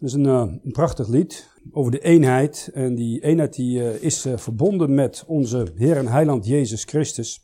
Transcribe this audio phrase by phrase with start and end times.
[0.00, 2.70] Dat is een, uh, een, prachtig lied over de eenheid.
[2.74, 7.40] En die eenheid die, uh, is uh, verbonden met onze Heer en Heiland Jezus Christus.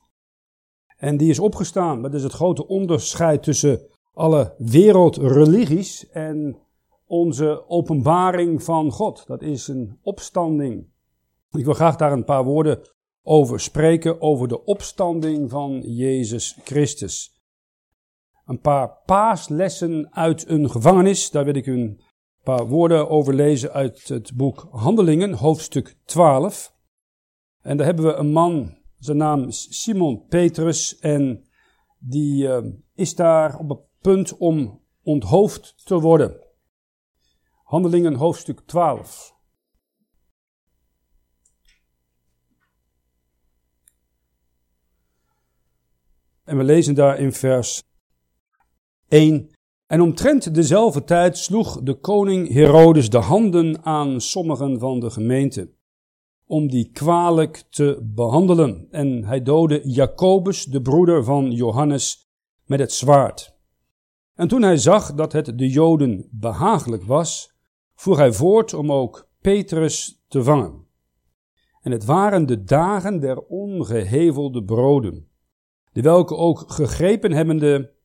[0.96, 2.02] En die is opgestaan.
[2.02, 3.80] Dat is het grote onderscheid tussen
[4.12, 6.58] alle wereldreligies en
[7.06, 9.26] onze openbaring van God.
[9.26, 10.86] Dat is een opstanding.
[11.50, 12.80] Ik wil graag daar een paar woorden
[13.22, 17.40] over spreken, over de opstanding van Jezus Christus.
[18.44, 22.00] Een paar paaslessen uit een gevangenis, daar wil ik u een
[22.46, 26.74] paar woorden over lezen uit het boek Handelingen, hoofdstuk 12.
[27.60, 31.48] En daar hebben we een man, zijn naam is Simon Petrus, en
[31.98, 32.58] die uh,
[32.94, 36.46] is daar op het punt om onthoofd te worden.
[37.64, 39.34] Handelingen, hoofdstuk 12.
[46.44, 47.82] En we lezen daar in vers
[49.08, 49.55] 1.
[49.86, 55.72] En omtrent dezelfde tijd sloeg de koning Herodes de handen aan sommigen van de gemeente,
[56.46, 58.86] om die kwalijk te behandelen.
[58.90, 62.30] En hij doodde Jacobus, de broeder van Johannes,
[62.64, 63.54] met het zwaard.
[64.34, 67.54] En toen hij zag dat het de Joden behagelijk was,
[67.94, 70.84] voer hij voort om ook Petrus te vangen.
[71.80, 75.28] En het waren de dagen der ongehevelde broden,
[75.92, 77.95] de welke ook gegrepen hebbende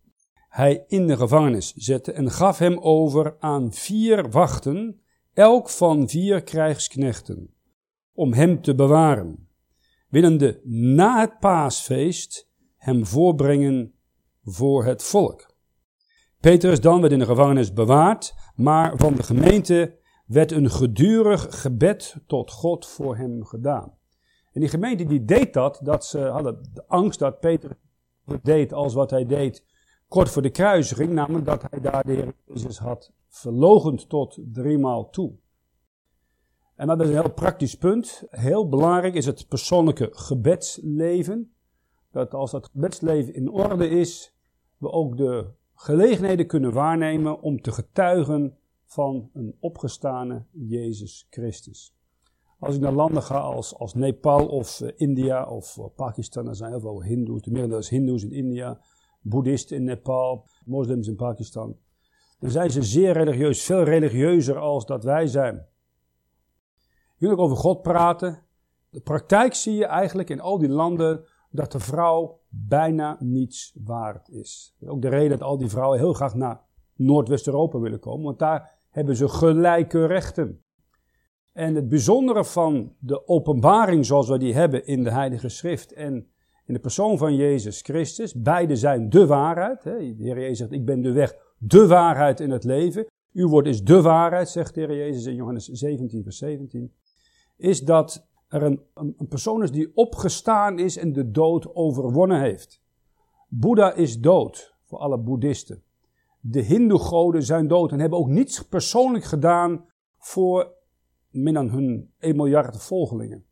[0.51, 5.01] hij in de gevangenis zette en gaf hem over aan vier wachten,
[5.33, 7.53] elk van vier krijgsknechten,
[8.13, 9.47] om hem te bewaren,
[10.09, 13.93] willende na het paasfeest hem voorbrengen
[14.43, 15.55] voor het volk.
[16.39, 22.15] Petrus dan werd in de gevangenis bewaard, maar van de gemeente werd een gedurig gebed
[22.27, 23.97] tot God voor hem gedaan.
[24.51, 27.75] En die gemeente die deed dat, dat ze hadden de angst dat Petrus
[28.41, 29.69] deed als wat hij deed
[30.11, 35.09] kort voor de kruisiging, namelijk dat hij daar de Heer Jezus had verlogend tot driemaal
[35.09, 35.33] toe.
[36.75, 38.23] En dat is een heel praktisch punt.
[38.29, 41.53] Heel belangrijk is het persoonlijke gebedsleven.
[42.11, 44.35] Dat als dat gebedsleven in orde is,
[44.77, 51.95] we ook de gelegenheden kunnen waarnemen om te getuigen van een opgestane Jezus Christus.
[52.59, 56.55] Als ik naar landen ga als, als Nepal of uh, India of uh, Pakistan, dan
[56.55, 58.79] zijn heel veel Hindoes, de is Hindoes in India,
[59.21, 61.77] Boeddhisten in Nepal, moslims in Pakistan.
[62.39, 65.65] Dan zijn ze zeer religieus, veel religieuzer als dat wij zijn.
[67.19, 68.43] Ook over God praten.
[68.89, 74.29] De praktijk zie je eigenlijk in al die landen dat de vrouw bijna niets waard
[74.29, 74.75] is.
[74.85, 76.61] Ook de reden dat al die vrouwen heel graag naar
[76.95, 80.63] Noordwest-Europa willen komen, want daar hebben ze gelijke rechten.
[81.53, 86.31] En het bijzondere van de openbaring zoals we die hebben in de Heilige Schrift en
[86.73, 89.83] de persoon van Jezus Christus, beide zijn de waarheid.
[89.83, 93.05] De Heer Jezus zegt, ik ben de weg, de waarheid in het leven.
[93.33, 96.93] Uw woord is de waarheid, zegt de Heer Jezus in Johannes 17, vers 17.
[97.57, 102.41] Is dat er een, een, een persoon is die opgestaan is en de dood overwonnen
[102.41, 102.81] heeft.
[103.47, 105.83] Boeddha is dood, voor alle boeddhisten.
[106.39, 109.85] De hindoe-goden zijn dood en hebben ook niets persoonlijk gedaan
[110.17, 110.73] voor
[111.29, 113.45] min dan hun 1 miljard volgelingen.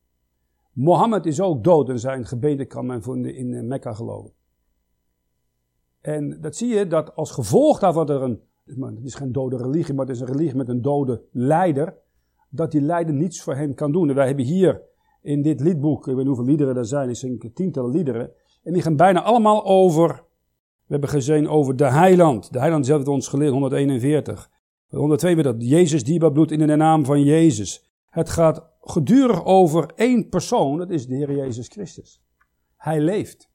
[0.73, 4.31] Mohammed is ook dood en zijn gebeden kan men vinden in eh, Mekka geloven.
[6.01, 8.41] En dat zie je dat als gevolg daarvan er een,
[8.95, 11.97] het is geen dode religie, maar het is een religie met een dode leider,
[12.49, 14.09] dat die leider niets voor hen kan doen.
[14.09, 14.81] En wij hebben hier
[15.21, 18.31] in dit liedboek, ik weet niet hoeveel liederen er zijn, ik zijn tientallen liederen,
[18.63, 20.07] en die gaan bijna allemaal over,
[20.85, 22.53] we hebben gezien over de heiland.
[22.53, 24.49] De heiland zelf heeft ons geleerd, 141.
[24.87, 27.89] 102 weer dat Jezus dierbaar bloed in de naam van Jezus.
[28.09, 32.21] Het gaat gedurig over één persoon, dat is de Heer Jezus Christus.
[32.77, 33.49] Hij leeft.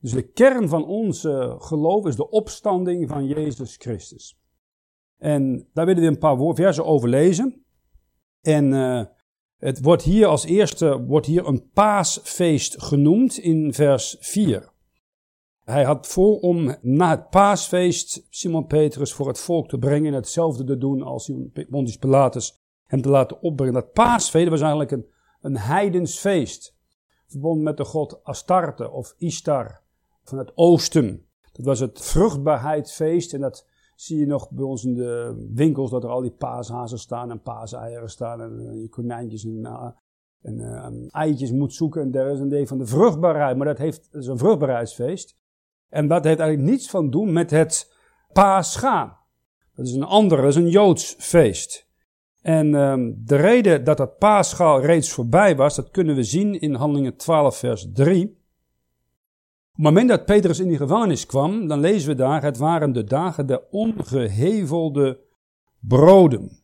[0.00, 1.20] Dus de kern van ons
[1.58, 4.40] geloof is de opstanding van Jezus Christus.
[5.18, 7.64] En daar willen we een paar versen over lezen.
[8.40, 9.04] En uh,
[9.56, 14.72] het wordt hier als eerste wordt hier een paasfeest genoemd in vers 4.
[15.64, 20.14] Hij had voor om na het paasfeest Simon Petrus voor het volk te brengen en
[20.14, 21.32] hetzelfde te doen als
[21.70, 22.61] Pontius Pilatus
[22.92, 23.74] hem te laten opbrengen.
[23.74, 25.06] Dat paasfeest was eigenlijk een,
[25.40, 26.76] een heidens feest.
[27.26, 29.80] Verbonden met de god Astarte of Istar
[30.24, 31.26] van het oosten.
[31.52, 36.04] Dat was het vruchtbaarheidsfeest en dat zie je nog bij ons in de winkels dat
[36.04, 39.90] er al die paashazen staan en paaseieren staan en uh, konijntjes en, uh,
[40.42, 42.02] en uh, eitjes moet zoeken.
[42.02, 45.38] En daar is een deel van de vruchtbaarheid, maar dat, heeft, dat is een vruchtbaarheidsfeest.
[45.88, 47.94] En dat heeft eigenlijk niets van doen met het
[48.32, 49.20] paascha.
[49.74, 51.90] Dat is een ander, dat is een Joods feest.
[52.42, 56.74] En um, de reden dat dat paaschaal reeds voorbij was, dat kunnen we zien in
[56.74, 58.24] Handelingen 12, vers 3.
[58.26, 62.92] Op het moment dat Petrus in die gevangenis kwam, dan lezen we daar, het waren
[62.92, 65.20] de dagen der ongehevelde
[65.80, 66.62] broden.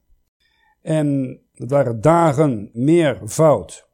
[0.83, 3.89] En dat waren dagen meervoud.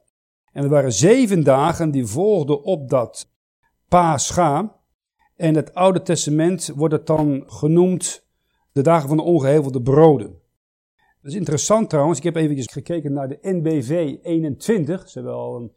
[0.51, 3.31] En er waren zeven dagen die volgden op dat
[3.87, 4.79] Pascha.
[5.35, 8.27] En het Oude Testament wordt het dan genoemd
[8.71, 10.43] de dagen van de ongehevelde broden.
[11.25, 12.17] Dat is interessant trouwens.
[12.17, 15.09] Ik heb even gekeken naar de NBV 21.
[15.09, 15.71] Ze hebben al een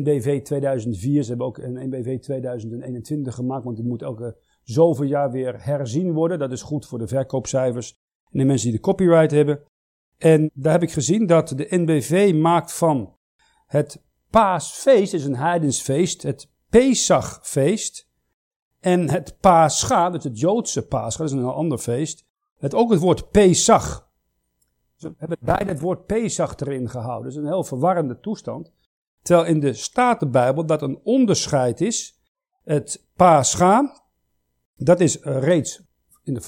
[0.00, 1.22] NBV 2004.
[1.22, 3.64] Ze hebben ook een NBV 2021 gemaakt.
[3.64, 6.38] Want die moet elke zoveel jaar weer herzien worden.
[6.38, 7.98] Dat is goed voor de verkoopcijfers
[8.30, 9.60] en de mensen die de copyright hebben.
[10.18, 13.16] En daar heb ik gezien dat de NBV maakt van
[13.66, 18.08] het paasfeest, is een heidensfeest, het Pesachfeest.
[18.80, 22.26] En het Pascha, dat is het Joodse Pascha, dat is een ander feest.
[22.58, 24.05] Het ook het woord Pesach.
[24.96, 27.22] Ze hebben beide het woord Pesach erin gehouden.
[27.22, 28.72] Dat is een heel verwarrende toestand.
[29.22, 32.20] Terwijl in de Statenbijbel dat een onderscheid is.
[32.64, 34.02] Het Pascha,
[34.76, 35.82] dat is reeds
[36.24, 36.40] in de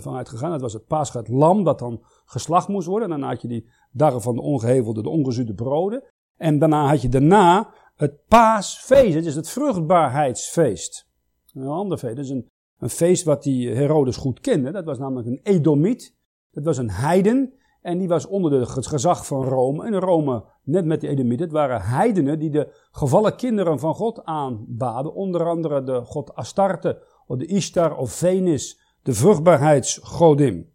[0.00, 0.50] vanuit gegaan.
[0.50, 3.12] Dat was het Pascha, het lam dat dan geslacht moest worden.
[3.12, 6.04] En dan had je die dagen van de ongehevelde, de ongezuurde broden.
[6.36, 11.08] En daarna had je daarna het paasfeest, het is het vruchtbaarheidsfeest.
[11.52, 12.48] Een ander feest, dat is een,
[12.78, 14.70] een feest wat die Herodes goed kende.
[14.70, 16.16] Dat was namelijk een Edomiet,
[16.50, 17.52] dat was een heiden.
[17.82, 19.84] En die was onder het gezag van Rome.
[19.84, 24.24] En Rome, net met de Edomieten, het waren heidenen die de gevallen kinderen van God
[24.24, 25.14] aanbaden.
[25.14, 30.70] Onder andere de god Astarte, of de Ishtar of Venus, de vruchtbaarheidsgodin.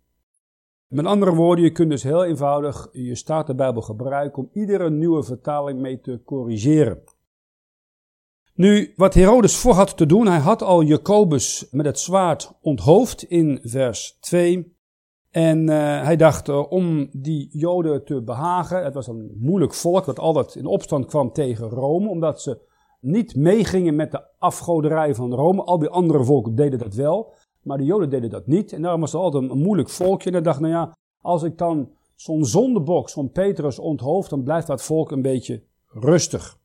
[0.87, 5.79] Met andere woorden, je kunt dus heel eenvoudig je Statenbijbel gebruiken om iedere nieuwe vertaling
[5.79, 7.03] mee te corrigeren.
[8.53, 13.23] Nu, wat Herodes voor had te doen, hij had al Jacobus met het zwaard onthoofd
[13.23, 14.76] in vers 2.
[15.31, 20.05] En uh, hij dacht uh, om die Joden te behagen, het was een moeilijk volk
[20.05, 22.65] dat altijd in opstand kwam tegen Rome, omdat ze
[22.99, 25.63] niet meegingen met de afgoderij van Rome.
[25.63, 27.33] Al die andere volken deden dat wel.
[27.61, 28.73] Maar de Joden deden dat niet.
[28.73, 30.27] En daarom was het altijd een, moeilijk volkje.
[30.27, 34.67] En hij dacht, nou ja, als ik dan zo'n zondebok, zo'n Petrus onthoofd, dan blijft
[34.67, 36.59] dat volk een beetje rustig.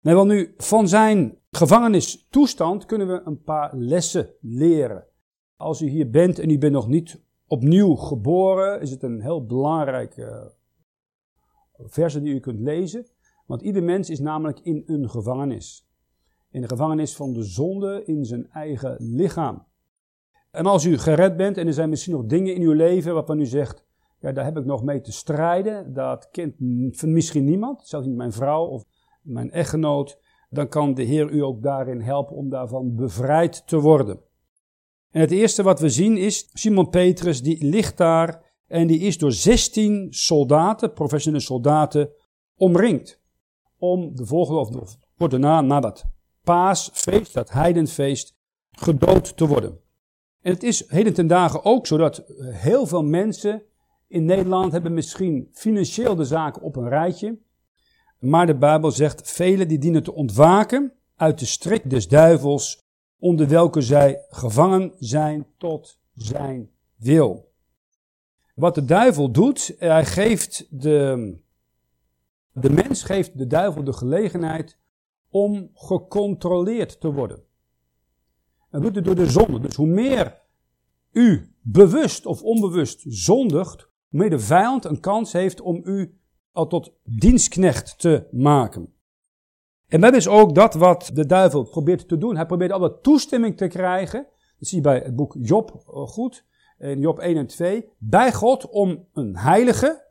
[0.00, 5.06] Nee, wel nu, van zijn gevangenistoestand kunnen we een paar lessen leren.
[5.56, 7.20] Als u hier bent en u bent nog niet
[7.52, 10.52] opnieuw geboren, is het een heel belangrijke
[11.78, 13.06] verse die u kunt lezen.
[13.46, 15.88] Want ieder mens is namelijk in een gevangenis.
[16.50, 19.66] In de gevangenis van de zonde in zijn eigen lichaam.
[20.50, 23.40] En als u gered bent en er zijn misschien nog dingen in uw leven waarvan
[23.40, 23.84] u zegt,
[24.20, 26.60] ja, daar heb ik nog mee te strijden, dat kent
[27.00, 28.84] misschien niemand, zelfs niet mijn vrouw of
[29.22, 30.20] mijn echtgenoot,
[30.50, 34.20] dan kan de Heer u ook daarin helpen om daarvan bevrijd te worden.
[35.12, 39.18] En het eerste wat we zien is Simon Petrus, die ligt daar en die is
[39.18, 42.10] door 16 soldaten, professionele soldaten,
[42.56, 43.20] omringd.
[43.78, 46.04] Om de volgende, of kort daarna, na dat
[46.44, 48.36] paasfeest, dat heidenfeest,
[48.70, 49.80] gedood te worden.
[50.40, 53.62] En het is heden ten dagen ook zo dat heel veel mensen
[54.08, 57.38] in Nederland hebben misschien financieel de zaken op een rijtje.
[58.18, 62.82] Maar de Bijbel zegt, velen die dienen te ontwaken uit de strik des duivels,
[63.22, 67.52] onder welke zij gevangen zijn tot zijn wil.
[68.54, 71.36] Wat de duivel doet, hij geeft de,
[72.52, 74.78] de mens geeft de duivel de gelegenheid
[75.28, 77.42] om gecontroleerd te worden.
[78.70, 79.60] Dat doet het door de zonde.
[79.60, 80.40] Dus hoe meer
[81.12, 86.18] u bewust of onbewust zondigt, hoe meer de vijand een kans heeft om u
[86.52, 88.94] al tot dienstknecht te maken.
[89.92, 92.36] En dat is ook dat wat de duivel probeert te doen.
[92.36, 94.26] Hij probeert altijd toestemming te krijgen.
[94.58, 96.44] Dat zie je bij het boek Job eh, goed.
[96.78, 97.88] In Job 1 en 2.
[97.98, 100.04] Bij God om een heilige,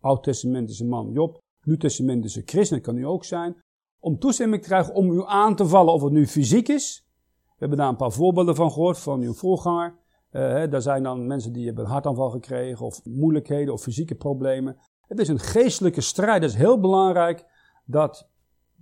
[0.00, 3.56] oud-testamentische man Job, nieuw-testamentische christen, dat kan u ook zijn.
[3.98, 7.06] Om toestemming te krijgen om u aan te vallen of het nu fysiek is.
[7.44, 9.98] We hebben daar een paar voorbeelden van gehoord van uw voorganger.
[10.32, 14.76] Uh, daar zijn dan mensen die hebben een hartaanval gekregen of moeilijkheden of fysieke problemen.
[15.06, 16.42] Het is een geestelijke strijd.
[16.42, 17.44] Het is heel belangrijk
[17.84, 18.28] dat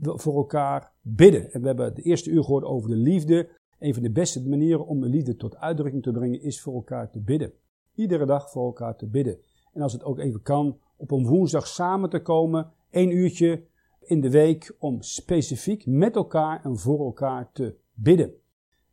[0.01, 1.53] voor elkaar bidden.
[1.53, 3.49] En we hebben de eerste uur gehoord over de liefde.
[3.79, 7.11] Een van de beste manieren om de liefde tot uitdrukking te brengen is voor elkaar
[7.11, 7.53] te bidden.
[7.95, 9.39] Iedere dag voor elkaar te bidden.
[9.73, 13.65] En als het ook even kan, op een woensdag samen te komen, één uurtje
[14.01, 18.35] in de week, om specifiek met elkaar en voor elkaar te bidden.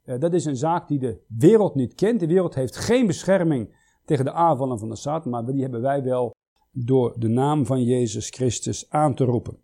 [0.03, 2.19] Eh, dat is een zaak die de wereld niet kent.
[2.19, 6.03] De wereld heeft geen bescherming tegen de aanvallen van de Satan, maar die hebben wij
[6.03, 6.35] wel
[6.71, 9.57] door de naam van Jezus Christus aan te roepen.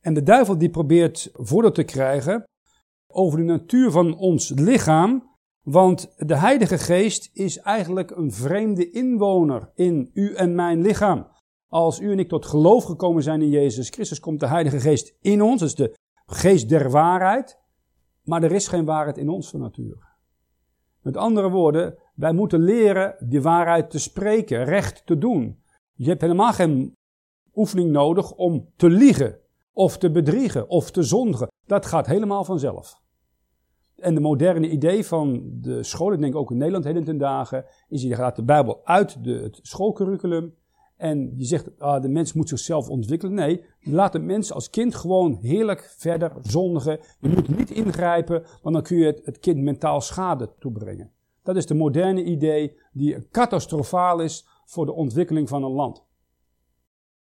[0.00, 2.44] En de duivel die probeert voordeel te krijgen
[3.06, 9.70] over de natuur van ons lichaam, want de Heilige Geest is eigenlijk een vreemde inwoner
[9.74, 11.26] in u en mijn lichaam.
[11.68, 15.16] Als u en ik tot geloof gekomen zijn in Jezus Christus, komt de Heilige Geest
[15.20, 17.58] in ons, dat is de geest der waarheid.
[18.24, 20.06] Maar er is geen waarheid in ons van nature.
[21.02, 25.62] Met andere woorden, wij moeten leren die waarheid te spreken, recht te doen.
[25.94, 26.94] Je hebt helemaal geen
[27.54, 29.38] oefening nodig om te liegen,
[29.78, 31.50] of te bedriegen, of te zondigen.
[31.66, 33.00] Dat gaat helemaal vanzelf.
[33.96, 37.64] En de moderne idee van de school, ik denk ook in Nederland heden ten dagen,
[37.88, 40.54] is je gaat de Bijbel uit de, het schoolcurriculum
[40.96, 43.34] en je zegt, ah, de mens moet zichzelf ontwikkelen.
[43.34, 46.98] Nee, laat de mens als kind gewoon heerlijk verder zondigen.
[47.20, 51.12] Je moet niet ingrijpen, want dan kun je het, het kind mentaal schade toebrengen.
[51.42, 56.04] Dat is de moderne idee die catastrofaal is voor de ontwikkeling van een land.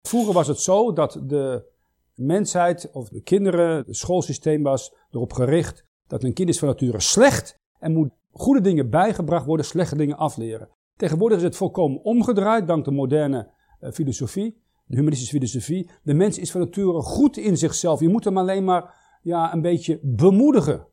[0.02, 1.76] Vroeger was het zo dat de
[2.18, 7.00] mensheid of de kinderen, het schoolsysteem was erop gericht dat een kind is van nature
[7.00, 10.68] slecht en moet goede dingen bijgebracht worden, slechte dingen afleren.
[10.96, 15.90] Tegenwoordig is het volkomen omgedraaid, dank de moderne uh, filosofie, de humanistische filosofie.
[16.02, 18.00] De mens is van nature goed in zichzelf.
[18.00, 20.86] Je moet hem alleen maar ja, een beetje bemoedigen.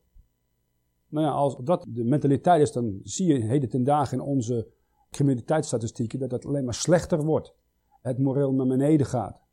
[1.09, 4.71] Nou ja, als dat de mentaliteit is, dan zie je heden ten dagen in onze
[5.09, 7.55] criminaliteitsstatistieken dat het alleen maar slechter wordt.
[8.01, 9.44] Het moreel naar beneden gaat.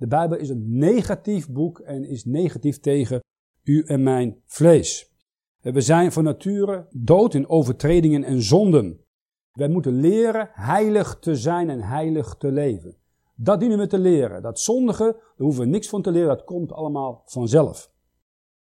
[0.00, 3.20] De Bijbel is een negatief boek en is negatief tegen
[3.62, 5.12] u en mijn vlees.
[5.60, 9.00] We zijn van nature dood in overtredingen en zonden.
[9.52, 12.96] Wij moeten leren heilig te zijn en heilig te leven.
[13.34, 14.42] Dat dienen we te leren.
[14.42, 17.90] Dat zondige, daar hoeven we niks van te leren, dat komt allemaal vanzelf.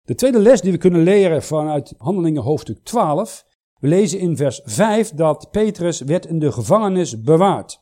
[0.02, 3.46] De tweede les die we kunnen leren vanuit Handelingen hoofdstuk 12,
[3.78, 7.81] we lezen in vers 5 dat Petrus werd in de gevangenis bewaard.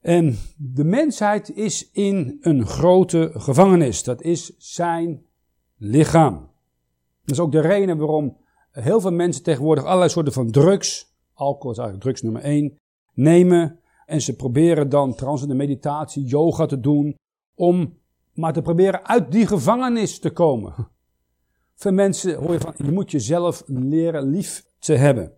[0.00, 4.02] En de mensheid is in een grote gevangenis.
[4.02, 5.26] Dat is zijn
[5.76, 6.34] lichaam.
[7.24, 8.36] Dat is ook de reden waarom
[8.70, 12.78] heel veel mensen tegenwoordig allerlei soorten van drugs, alcohol is eigenlijk drugs nummer 1,
[13.14, 13.80] nemen.
[14.06, 17.16] En ze proberen dan de meditatie, yoga te doen,
[17.54, 17.98] om
[18.34, 20.88] maar te proberen uit die gevangenis te komen.
[21.74, 25.32] Veel mensen hoor je van, je moet jezelf leren lief te hebben.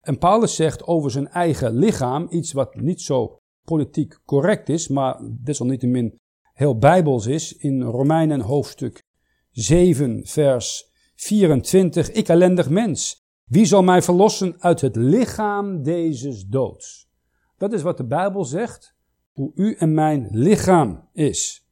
[0.00, 5.20] En Paulus zegt over zijn eigen lichaam iets wat niet zo politiek correct is, maar
[5.40, 6.18] desalniettemin
[6.52, 9.02] heel bijbels is, in Romeinen hoofdstuk
[9.50, 12.10] 7, vers 24.
[12.10, 17.08] Ik ellendig mens, wie zal mij verlossen uit het lichaam deze doods?
[17.56, 18.96] Dat is wat de Bijbel zegt,
[19.32, 21.68] hoe u en mijn lichaam is.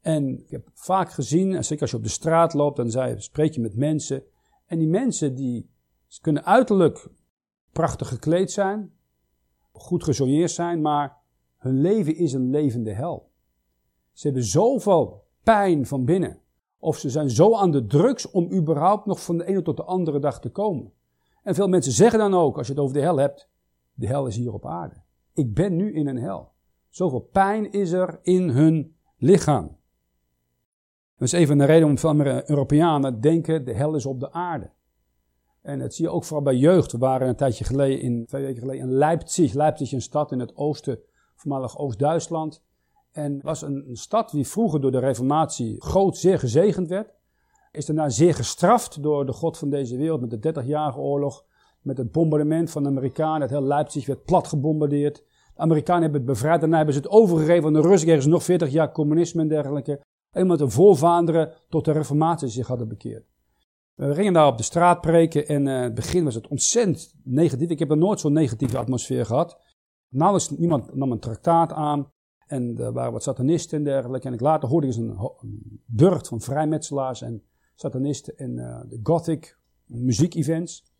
[0.00, 3.60] En ik heb vaak gezien, zeker als je op de straat loopt, dan spreek je
[3.60, 4.22] met mensen.
[4.66, 5.70] En die mensen die
[6.20, 7.08] kunnen uiterlijk
[7.72, 8.92] prachtig gekleed zijn,
[9.72, 11.22] goed gesoigneerd zijn, maar
[11.64, 13.30] hun leven is een levende hel.
[14.12, 16.38] Ze hebben zoveel pijn van binnen.
[16.78, 19.84] Of ze zijn zo aan de drugs om überhaupt nog van de ene tot de
[19.84, 20.92] andere dag te komen.
[21.42, 23.50] En veel mensen zeggen dan ook, als je het over de hel hebt,
[23.94, 25.02] de hel is hier op aarde.
[25.34, 26.52] Ik ben nu in een hel.
[26.88, 29.76] Zoveel pijn is er in hun lichaam.
[31.16, 34.70] Dat is even een reden om veel Europeanen denken, de hel is op de aarde.
[35.62, 36.92] En dat zie je ook vooral bij jeugd.
[36.92, 39.52] We waren een tijdje geleden, in, twee weken geleden, in Leipzig.
[39.52, 40.98] Leipzig is een stad in het oosten,
[41.44, 42.62] voormalig Oost-Duitsland.
[43.12, 47.12] En was een, stad die vroeger door de reformatie groot zeer gezegend werd.
[47.72, 51.44] Is daarna zeer gestraft door de god van deze wereld met de 30-jarige oorlog.
[51.80, 53.40] Met het bombardement van de Amerikanen.
[53.40, 55.16] Het heel Leipzig werd plat gebombardeerd.
[55.54, 56.60] De Amerikanen hebben het bevrijd.
[56.60, 58.08] Daarna hebben ze het overgegeven aan de Russen.
[58.08, 60.00] Er is nog 40 jaar communisme en dergelijke.
[60.30, 63.26] En met de voorvaderen tot de reformatie zich hadden bekeerd.
[63.94, 67.70] We gingen daar op de straat preken en uh, het begin was het ontzettend negatief.
[67.70, 69.58] Ik heb er nooit zo'n negatieve atmosfeer gehad.
[70.14, 72.12] Nauwelijks niemand nam een traktaat aan.
[72.46, 74.26] En er waren wat satanisten en dergelijke.
[74.26, 77.42] En ik later hoorde eens een, een burcht van vrijmetselaars en
[77.74, 80.92] satanisten en uh, de gothic muziekevents.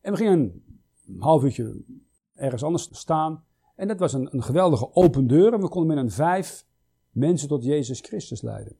[0.00, 0.62] En we gingen
[1.06, 1.84] een half uurtje
[2.34, 3.44] ergens anders staan.
[3.76, 5.52] En dat was een, een geweldige open deur.
[5.52, 6.66] En we konden met een vijf
[7.10, 8.76] mensen tot Jezus Christus leiden.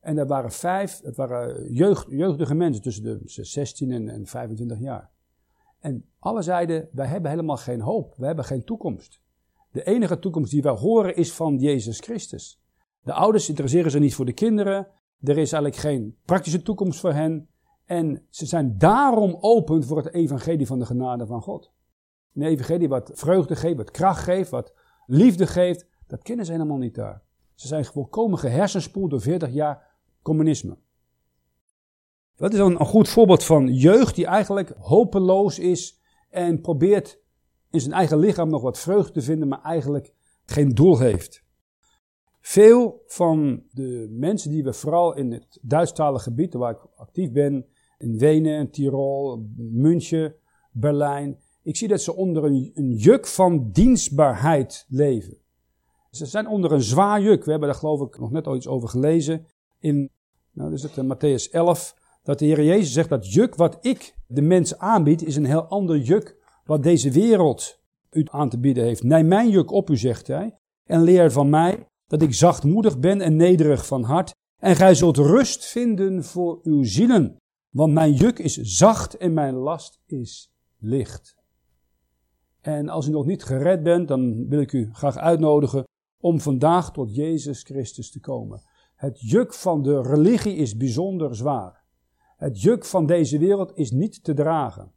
[0.00, 4.78] En dat waren vijf, het waren jeugd, jeugdige mensen tussen de 16 en, en 25
[4.78, 5.10] jaar.
[5.80, 9.20] En alle zeiden, wij hebben helemaal geen hoop, we hebben geen toekomst.
[9.70, 12.60] De enige toekomst die wij horen is van Jezus Christus.
[13.02, 14.88] De ouders interesseren zich niet voor de kinderen.
[15.20, 17.48] Er is eigenlijk geen praktische toekomst voor hen.
[17.84, 21.72] En ze zijn daarom open voor het evangelie van de genade van God.
[22.34, 24.74] Een evangelie wat vreugde geeft, wat kracht geeft, wat
[25.06, 27.22] liefde geeft, dat kennen ze helemaal niet daar.
[27.54, 29.86] Ze zijn volkomen gehersenspoeld door 40 jaar
[30.22, 30.76] communisme.
[32.40, 37.20] Dat is een, een goed voorbeeld van jeugd die eigenlijk hopeloos is en probeert
[37.70, 40.12] in zijn eigen lichaam nog wat vreugde te vinden, maar eigenlijk
[40.44, 41.44] geen doel heeft.
[42.40, 47.66] Veel van de mensen die we vooral in het Duitsstalige gebied, waar ik actief ben,
[47.98, 50.34] in Wenen, Tirol, München,
[50.72, 55.36] Berlijn, ik zie dat ze onder een, een juk van dienstbaarheid leven.
[56.10, 57.44] Ze zijn onder een zwaar juk.
[57.44, 59.46] We hebben daar geloof ik nog net al iets over gelezen
[59.78, 60.10] in
[60.52, 64.14] nou, is het, uh, Matthäus 11, dat de Heer Jezus zegt dat juk wat ik
[64.26, 68.84] de mens aanbied, is een heel ander juk wat deze wereld u aan te bieden
[68.84, 69.02] heeft.
[69.02, 73.20] Neem mijn juk op u, zegt hij, en leer van mij dat ik zachtmoedig ben
[73.20, 74.34] en nederig van hart.
[74.58, 77.36] En gij zult rust vinden voor uw zielen,
[77.70, 81.38] want mijn juk is zacht en mijn last is licht.
[82.60, 85.84] En als u nog niet gered bent, dan wil ik u graag uitnodigen
[86.20, 88.62] om vandaag tot Jezus Christus te komen.
[88.94, 91.79] Het juk van de religie is bijzonder zwaar.
[92.40, 94.92] Het juk van deze wereld is niet te dragen.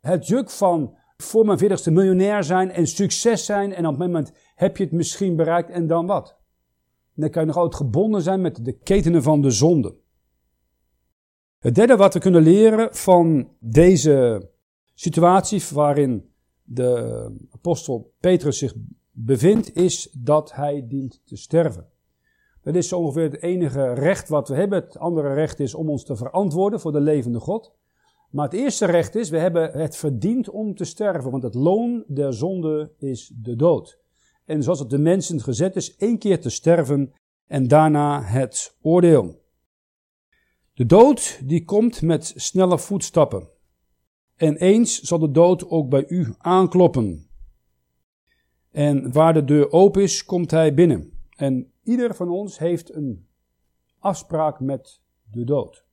[0.00, 4.32] Het juk van voor mijn veertigste miljonair zijn en succes zijn en op het moment
[4.54, 6.40] heb je het misschien bereikt en dan wat?
[7.14, 9.96] dan kan je nog altijd gebonden zijn met de ketenen van de zonde.
[11.58, 14.48] Het derde wat we kunnen leren van deze
[14.94, 18.74] situatie waarin de apostel Petrus zich
[19.10, 21.91] bevindt, is dat hij dient te sterven.
[22.62, 24.82] Dat is ongeveer het enige recht wat we hebben.
[24.82, 27.74] Het andere recht is om ons te verantwoorden voor de levende God.
[28.30, 32.04] Maar het eerste recht is, we hebben het verdiend om te sterven, want het loon
[32.06, 34.00] der zonde is de dood.
[34.44, 37.12] En zoals het de mensen gezet is, één keer te sterven
[37.46, 39.40] en daarna het oordeel.
[40.74, 43.48] De dood die komt met snelle voetstappen.
[44.36, 47.30] En eens zal de dood ook bij u aankloppen.
[48.70, 51.12] En waar de deur open is, komt hij binnen.
[51.36, 53.28] En ieder van ons heeft een
[53.98, 55.84] afspraak met de dood.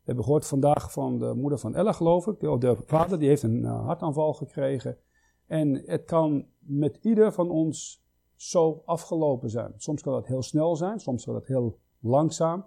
[0.00, 2.40] We hebben gehoord vandaag van de moeder van Ella, geloof ik.
[2.40, 4.98] De vader die heeft een eh, hartaanval gekregen.
[5.46, 9.72] En het kan met ieder van ons zo afgelopen zijn.
[9.76, 12.64] Soms kan dat heel snel zijn, soms kan dat heel langzaam.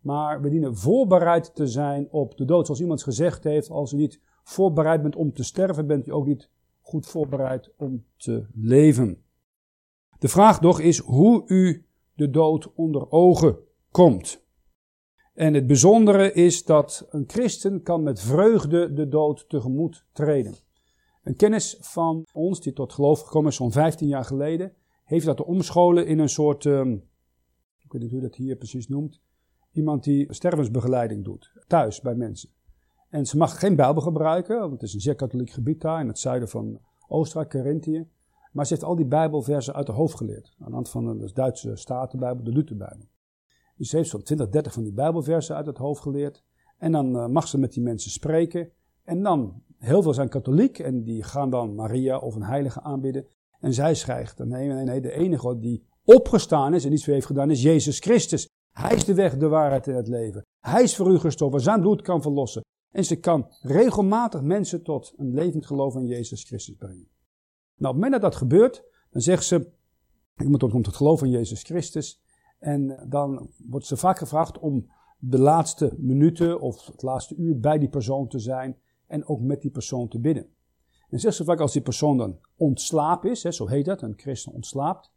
[0.00, 2.66] Maar we dienen voorbereid te zijn op de dood.
[2.66, 6.26] Zoals iemand gezegd heeft, als u niet voorbereid bent om te sterven, bent u ook
[6.26, 9.23] niet goed voorbereid om te leven.
[10.24, 13.58] De vraag toch is hoe u de dood onder ogen
[13.90, 14.44] komt.
[15.34, 20.54] En het bijzondere is dat een christen kan met vreugde de dood tegemoet treden.
[21.22, 24.72] Een kennis van ons, die tot geloof gekomen is zo'n 15 jaar geleden,
[25.04, 26.92] heeft dat omscholen in een soort, um,
[27.78, 29.20] ik weet niet hoe dat hier precies noemt,
[29.72, 32.50] iemand die stervensbegeleiding doet, thuis bij mensen.
[33.08, 36.08] En ze mag geen Bijbel gebruiken, want het is een zeer katholiek gebied daar in
[36.08, 38.08] het zuiden van Oostenrijk, Carinthië.
[38.54, 40.54] Maar ze heeft al die Bijbelversen uit haar hoofd geleerd.
[40.58, 43.06] Aan de hand van de Duitse Statenbijbel, de Lutherbijbel.
[43.76, 46.42] Dus ze heeft zo'n 20, 30 van die Bijbelversen uit het hoofd geleerd.
[46.78, 48.70] En dan uh, mag ze met die mensen spreken.
[49.04, 53.26] En dan, heel veel zijn katholiek en die gaan dan Maria of een heilige aanbidden.
[53.60, 57.26] En zij schrijft, nee, nee, nee, de enige die opgestaan is en iets voor heeft
[57.26, 58.48] gedaan is Jezus Christus.
[58.72, 60.42] Hij is de weg, de waarheid en het leven.
[60.60, 62.62] Hij is voor u gestorven, zijn bloed kan verlossen.
[62.90, 67.08] En ze kan regelmatig mensen tot een levend geloof in Jezus Christus brengen.
[67.76, 69.72] Nou, op het moment dat dat gebeurt, dan zegt ze,
[70.34, 72.22] moet tot het geloof in Jezus Christus.
[72.58, 77.78] En dan wordt ze vaak gevraagd om de laatste minuten of het laatste uur bij
[77.78, 80.46] die persoon te zijn en ook met die persoon te bidden.
[81.08, 84.14] En zegt ze vaak als die persoon dan ontslaap is, hè, zo heet dat, een
[84.16, 85.12] christen ontslaapt,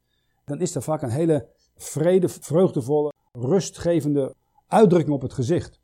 [0.46, 4.36] dan is er vaak een hele vrede, vreugdevolle, rustgevende
[4.68, 5.80] uitdrukking op het gezicht.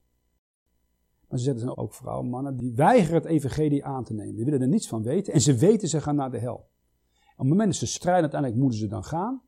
[1.33, 4.35] Maar ze zetten ook vrouwen, mannen, die weigeren het evangelie aan te nemen.
[4.35, 6.55] Die willen er niets van weten en ze weten ze gaan naar de hel.
[6.55, 9.41] Op het moment dat ze strijden, uiteindelijk moeten ze dan gaan.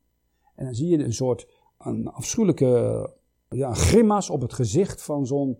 [0.54, 3.14] En dan zie je een soort een afschuwelijke
[3.48, 5.58] ja, grimas op het gezicht van zo'n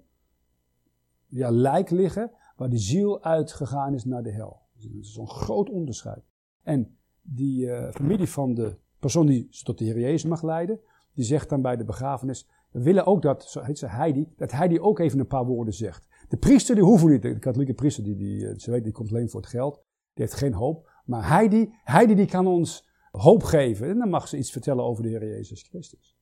[1.27, 4.61] ja, lijk liggen, waar de ziel uitgegaan is naar de hel.
[4.73, 6.25] Dus zo'n groot onderscheid.
[6.63, 10.81] En die uh, familie van de persoon die ze tot de Heer Jezus mag leiden,
[11.13, 14.53] die zegt dan bij de begrafenis, we willen ook dat, zo heet ze Heidi, dat
[14.53, 16.07] Heidi ook even een paar woorden zegt.
[16.29, 19.11] De priester die hoeven niet, de katholieke priester, die, die, eh, ze weet, die komt
[19.11, 19.75] alleen voor het geld,
[20.15, 20.91] die heeft geen hoop.
[21.05, 25.03] Maar Heidi, Heidi die kan ons hoop geven en dan mag ze iets vertellen over
[25.03, 26.17] de Heer Jezus Christus.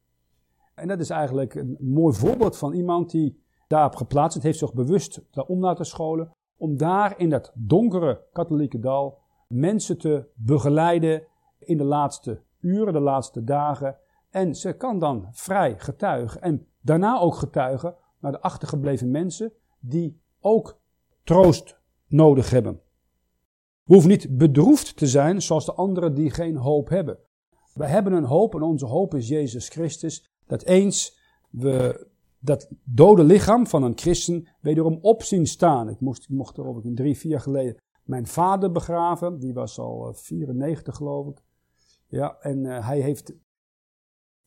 [0.75, 5.23] En dat is eigenlijk een mooi voorbeeld van iemand die daarop geplaatst heeft zich bewust
[5.31, 11.27] daarom laten scholen, om daar in dat donkere katholieke dal mensen te begeleiden
[11.59, 13.97] in de laatste uren, de laatste dagen.
[14.31, 19.53] En ze kan dan vrij getuigen en daarna ook getuigen naar de achtergebleven mensen
[19.87, 20.81] die ook
[21.25, 22.81] troost nodig hebben.
[23.85, 27.19] We hoeven niet bedroefd te zijn zoals de anderen die geen hoop hebben.
[27.73, 30.31] We hebben een hoop en onze hoop is Jezus Christus.
[30.47, 31.19] Dat eens
[31.51, 32.07] we
[32.39, 35.89] dat dode lichaam van een christen wederom op zien staan.
[35.89, 39.39] Ik moest, ik mocht er ook in drie, vier jaar geleden mijn vader begraven.
[39.39, 41.43] Die was al 94 eh, geloof ik.
[42.07, 43.35] Ja, en uh, hij heeft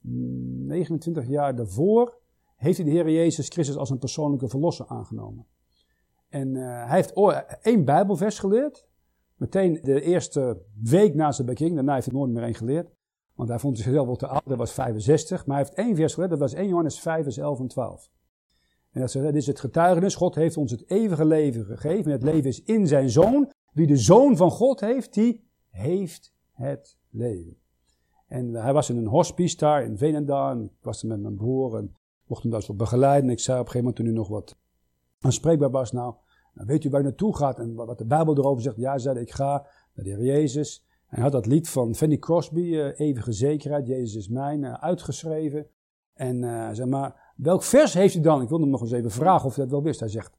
[0.02, 2.18] 29 jaar daarvoor
[2.58, 5.46] heeft hij de Heer Jezus Christus als een persoonlijke verlosser aangenomen.
[6.30, 7.14] En uh, hij heeft
[7.62, 8.88] één Bijbelvers geleerd.
[9.36, 11.76] Meteen de eerste week na zijn bekering.
[11.76, 12.96] Daarna heeft hij nooit meer één geleerd.
[13.34, 15.46] Want hij vond zichzelf wel te oud, dat was 65.
[15.46, 18.10] Maar hij heeft één vers geleerd, dat was 1 Johannes 5, vers 11 en 12.
[18.92, 20.16] En dat dit is het getuigenis.
[20.16, 22.06] God heeft ons het eeuwige leven gegeven.
[22.06, 23.52] En het leven is in zijn Zoon.
[23.74, 27.58] Wie de Zoon van God heeft, die heeft het leven.
[28.28, 30.52] En hij was in een hospice daar in Venendaal.
[30.52, 31.97] En ik was er met mijn broer en
[32.28, 33.30] mocht hem daar zo begeleiden.
[33.30, 34.58] Ik zei op een gegeven moment toen hij nog wat
[35.20, 35.92] aanspreekbaar was.
[35.92, 36.16] Nou,
[36.54, 38.76] nou, weet u waar je naartoe gaat en wat de Bijbel erover zegt?
[38.76, 40.86] Ja, zei ik ga naar de Heer Jezus.
[41.08, 44.74] En hij had dat lied van Fanny Crosby, uh, Eeuwige Zekerheid, Jezus is mijn, uh,
[44.74, 45.68] uitgeschreven.
[46.14, 48.42] En uh, zeg maar, welk vers heeft hij dan?
[48.42, 50.00] Ik wilde hem nog eens even vragen of hij dat wel wist.
[50.00, 50.38] Hij zegt,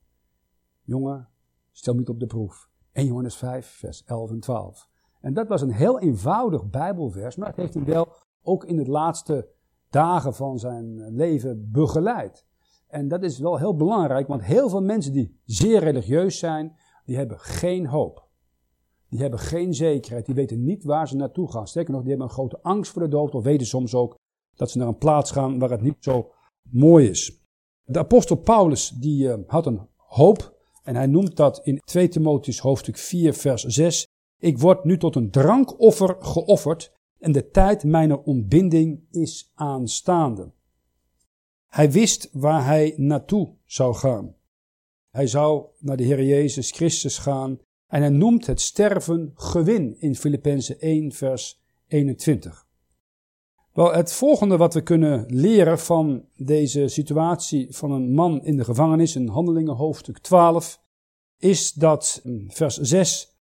[0.82, 1.28] jongen,
[1.72, 2.68] stel niet op de proef.
[2.92, 4.88] 1 Johannes 5, vers 11 en 12.
[5.20, 8.08] En dat was een heel eenvoudig Bijbelvers, maar het heeft hem wel
[8.42, 9.48] ook in de laatste
[9.90, 12.46] dagen van zijn leven begeleid.
[12.86, 17.16] En dat is wel heel belangrijk, want heel veel mensen die zeer religieus zijn, die
[17.16, 18.26] hebben geen hoop.
[19.08, 21.68] Die hebben geen zekerheid, die weten niet waar ze naartoe gaan.
[21.68, 24.16] Sterker nog, die hebben een grote angst voor de dood, of weten soms ook
[24.54, 26.30] dat ze naar een plaats gaan waar het niet zo
[26.62, 27.42] mooi is.
[27.84, 32.58] De apostel Paulus, die uh, had een hoop, en hij noemt dat in 2 Timotheus
[32.58, 34.06] hoofdstuk 4 vers 6.
[34.38, 40.52] Ik word nu tot een drankoffer geofferd, en de tijd mijner ontbinding is aanstaande.
[41.66, 44.34] Hij wist waar hij naartoe zou gaan.
[45.10, 50.16] Hij zou naar de Heer Jezus Christus gaan en hij noemt het sterven gewin in
[50.16, 52.66] Filippenzen 1 vers 21.
[53.72, 58.64] Wel, het volgende wat we kunnen leren van deze situatie van een man in de
[58.64, 60.82] gevangenis in Handelingen hoofdstuk 12
[61.38, 63.37] is dat vers 6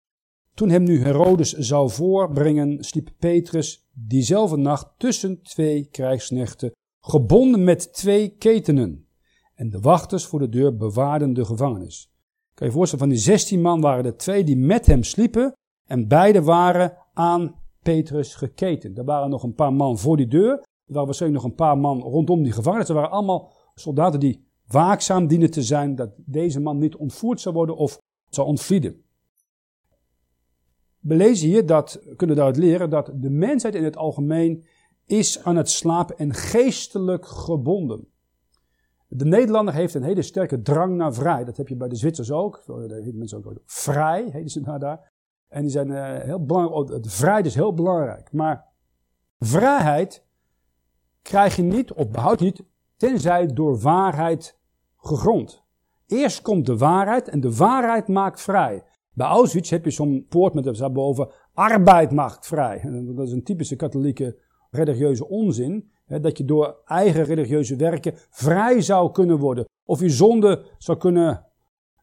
[0.55, 7.93] toen hem nu Herodes zou voorbrengen, sliep Petrus diezelfde nacht tussen twee krijgsknechten gebonden met
[7.93, 9.07] twee ketenen.
[9.55, 12.12] En de wachters voor de deur bewaarden de gevangenis.
[12.55, 15.53] Kan je voorstellen, van die zestien man waren er twee die met hem sliepen
[15.88, 18.99] en beide waren aan Petrus geketend.
[18.99, 21.79] Er waren nog een paar man voor die deur, er waren waarschijnlijk nog een paar
[21.79, 22.88] man rondom die gevangenis.
[22.88, 27.55] Er waren allemaal soldaten die waakzaam dienen te zijn dat deze man niet ontvoerd zou
[27.55, 29.03] worden of zou ontvlieden.
[31.03, 34.65] We lezen hier dat, kunnen daaruit leren dat de mensheid in het algemeen
[35.07, 38.09] is aan het slapen en geestelijk gebonden.
[39.09, 41.45] De Nederlander heeft een hele sterke drang naar vrij.
[41.45, 42.62] Dat heb je bij de Zwitsers ook.
[42.67, 45.12] Ook vrij, heten ze nou daar.
[45.49, 46.88] En die zijn uh, heel belangrijk.
[46.88, 48.33] Het vrijheid is heel belangrijk.
[48.33, 48.65] Maar
[49.38, 50.25] vrijheid
[51.23, 52.62] krijg je niet, of behoud niet,
[52.97, 54.59] tenzij door waarheid
[54.97, 55.62] gegrond.
[56.07, 58.83] Eerst komt de waarheid en de waarheid maakt vrij.
[59.14, 62.81] Bij Auschwitz heb je zo'n poort met boven arbeid maakt vrij.
[63.14, 64.38] Dat is een typische katholieke
[64.70, 65.90] religieuze onzin.
[66.05, 69.68] Hè, dat je door eigen religieuze werken vrij zou kunnen worden.
[69.85, 71.46] Of je zonde zou kunnen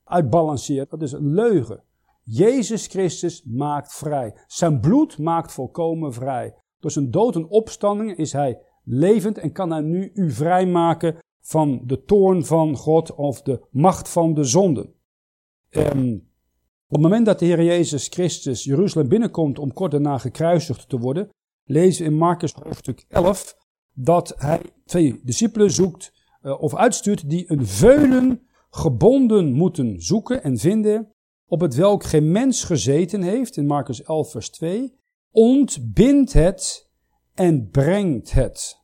[0.04, 0.86] uitbalanceren.
[0.90, 1.84] Dat is een leugen.
[2.24, 4.34] Jezus Christus maakt vrij.
[4.48, 6.56] Zijn bloed maakt volkomen vrij.
[6.80, 11.82] Door zijn dood en opstanding is hij levend en kan hij nu u vrijmaken van
[11.86, 14.94] de toorn van God of de macht van de zonde.
[15.70, 16.29] Um,
[16.90, 20.98] op het moment dat de Heer Jezus Christus Jeruzalem binnenkomt om kort daarna gekruisigd te
[20.98, 21.30] worden,
[21.64, 23.58] lezen we in Marcus hoofdstuk 11
[23.94, 30.58] dat hij twee discipelen zoekt uh, of uitstuurt die een veulen gebonden moeten zoeken en
[30.58, 31.14] vinden,
[31.46, 35.00] op het welk geen mens gezeten heeft, in Marcus 11 vers 2,
[35.32, 36.90] ontbindt het
[37.34, 38.78] en brengt het.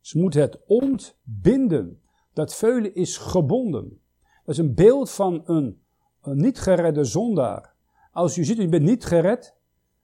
[0.00, 2.02] Ze moeten het ontbinden.
[2.32, 4.00] Dat veulen is gebonden.
[4.44, 5.83] Dat is een beeld van een
[6.24, 7.74] niet geredde zondaar.
[8.12, 9.56] Als u ziet, u bent niet gered,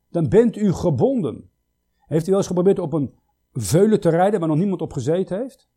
[0.08, 1.50] dan bent u gebonden.
[2.06, 3.14] Heeft u wel eens geprobeerd op een
[3.52, 5.68] veulen te rijden waar nog niemand op gezeten heeft?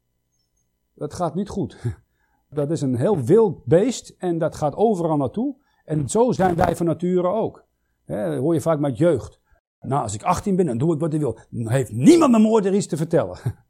[0.94, 1.78] Dat gaat niet goed.
[2.50, 5.56] Dat is een heel wild beest en dat gaat overal naartoe.
[5.86, 7.66] En zo zijn wij van nature ook.
[8.06, 9.42] dat hoor je vaak met jeugd.
[9.80, 11.40] Nou, als ik 18 ben, dan doe ik wat ik wil.
[11.50, 13.38] Dan heeft niemand me mooi er iets te vertellen.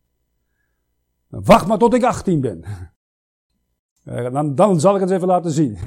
[1.28, 2.64] Wacht maar tot ik 18 ben.
[4.32, 5.78] Dan, dan zal ik het even laten zien.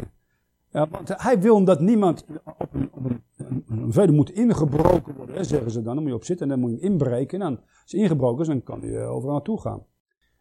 [0.76, 5.70] Ja, want hij wil dat niemand op een, op een, moet ingebroken worden, hè, zeggen
[5.70, 5.94] ze dan.
[5.94, 7.40] Dan moet je op zitten en dan moet je inbreken.
[7.40, 9.86] En dan, als hij ingebroken is, dan kan hij eh, overal naartoe gaan.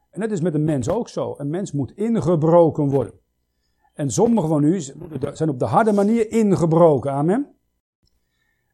[0.09, 1.33] En dat is met een mens ook zo.
[1.37, 3.13] Een mens moet ingebroken worden.
[3.93, 4.81] En sommigen van u
[5.33, 7.11] zijn op de harde manier ingebroken.
[7.11, 7.35] Amen.
[7.35, 7.47] En op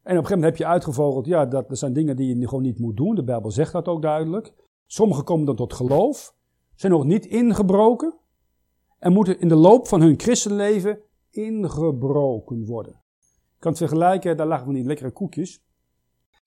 [0.02, 2.78] een gegeven moment heb je uitgevogeld, ja, dat, dat zijn dingen die je gewoon niet
[2.78, 3.14] moet doen.
[3.14, 4.54] De Bijbel zegt dat ook duidelijk.
[4.86, 6.34] Sommigen komen dan tot geloof,
[6.74, 8.14] zijn nog niet ingebroken
[8.98, 10.98] en moeten in de loop van hun christenleven
[11.32, 12.92] ingebroken worden.
[13.52, 15.64] Je kan het vergelijken, daar lagen van die lekkere koekjes.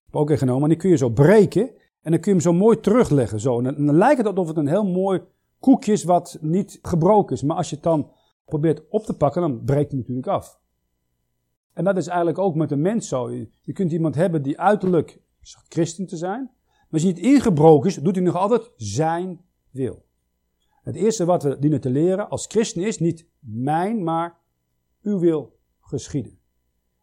[0.05, 1.69] Heb ook genomen, maar die kun je zo breken
[2.01, 3.39] en dan kun je hem zo mooi terugleggen.
[3.39, 3.61] Zo.
[3.61, 5.21] Dan, lijkt het alsof het een heel mooi
[5.59, 7.43] koekje is wat niet gebroken is.
[7.43, 8.11] Maar als je het dan
[8.45, 10.59] probeert op te pakken, dan breekt het natuurlijk af.
[11.73, 13.31] En dat is eigenlijk ook met een mens zo.
[13.61, 15.21] Je, kunt iemand hebben die uiterlijk
[15.69, 20.05] christen te zijn, maar als hij niet ingebroken is, doet hij nog altijd zijn wil.
[20.83, 24.37] Het eerste wat we dienen te leren als christen is niet mijn, maar
[25.05, 26.39] uw wil geschieden.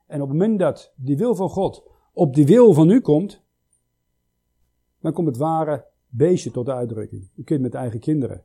[0.07, 3.43] En op het moment dat die wil van God op die wil van u komt,
[5.01, 7.31] dan komt het ware beestje tot de uitdrukking.
[7.35, 8.45] U kunt met eigen kinderen.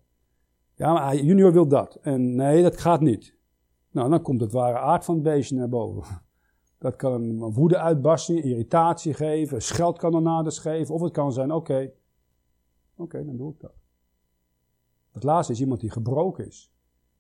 [0.76, 1.96] Ja, maar junior wil dat.
[1.96, 3.36] En nee, dat gaat niet.
[3.92, 6.04] Nou, dan komt het ware aard van het beestje naar boven.
[6.80, 10.96] Dat kan een woede uitbarsten, irritatie geven, scheldkanonades geven.
[10.96, 11.92] Of het kan zijn, oké,
[12.96, 13.74] oké, dan doe ik dat.
[15.12, 16.74] Het laatste is iemand die gebroken is.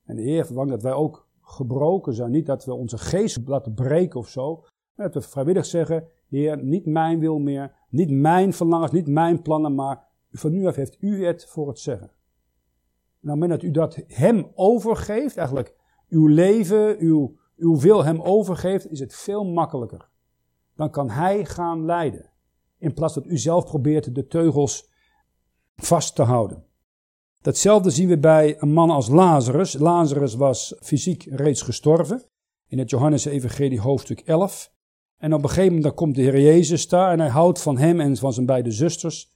[0.03, 2.31] En de Heer verwacht dat wij ook gebroken zijn.
[2.31, 4.63] Niet dat we onze geest laten breken of zo.
[4.95, 9.41] Maar dat we vrijwillig zeggen, Heer, niet mijn wil meer, niet mijn verlangens, niet mijn
[9.41, 12.07] plannen, maar van nu af heeft u het voor het zeggen.
[12.07, 15.75] En op het moment dat u dat hem overgeeft, eigenlijk
[16.09, 20.09] uw leven, uw, uw wil hem overgeeft, is het veel makkelijker.
[20.75, 22.31] Dan kan hij gaan leiden.
[22.77, 24.91] In plaats dat u zelf probeert de teugels
[25.75, 26.66] vast te houden.
[27.47, 29.73] Datzelfde zien we bij een man als Lazarus.
[29.73, 32.23] Lazarus was fysiek reeds gestorven.
[32.67, 34.71] In het Johannes-evangelie hoofdstuk 11.
[35.17, 37.99] En op een gegeven moment komt de Heer Jezus daar en hij houdt van hem
[37.99, 39.31] en van zijn beide zusters.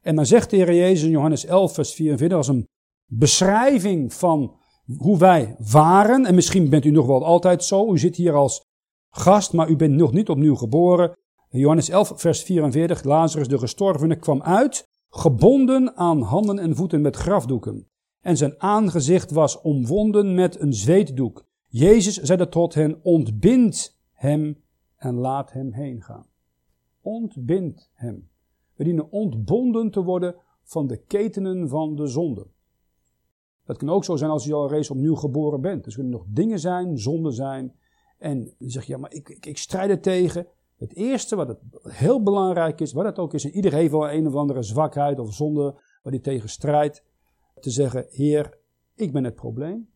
[0.00, 2.68] En dan zegt de Heer Jezus in Johannes 11, vers 44, als een
[3.10, 4.56] beschrijving van
[4.96, 6.26] hoe wij waren.
[6.26, 7.92] En misschien bent u nog wel altijd zo.
[7.92, 8.64] U zit hier als
[9.10, 11.12] gast, maar u bent nog niet opnieuw geboren.
[11.48, 17.16] Johannes 11, vers 44, Lazarus de gestorvene kwam uit, gebonden aan handen en voeten met
[17.16, 17.88] grafdoeken.
[18.20, 21.46] En zijn aangezicht was omwonden met een zweetdoek.
[21.68, 24.62] Jezus zeide tot hen, ontbind hem
[24.96, 26.26] en laat hem heen gaan.
[27.00, 28.28] Ontbind hem.
[28.74, 32.46] We dienen ontbonden te worden van de ketenen van de zonde.
[33.64, 35.84] Dat kan ook zo zijn als je al reeds opnieuw geboren bent.
[35.84, 37.74] Dus er kunnen nog dingen zijn, zonden zijn.
[38.18, 40.46] En dan zeg ja, maar ik, ik, ik strijd er tegen.
[40.76, 44.10] Het eerste wat het heel belangrijk is, wat het ook is, en iedereen heeft wel
[44.10, 45.62] een of andere zwakheid of zonde
[46.02, 47.04] waar hij tegen strijdt,
[47.60, 48.58] te zeggen, Heer,
[48.94, 49.92] ik ben het probleem.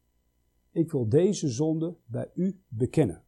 [0.73, 3.25] Ik wil deze zonde bij u bekennen.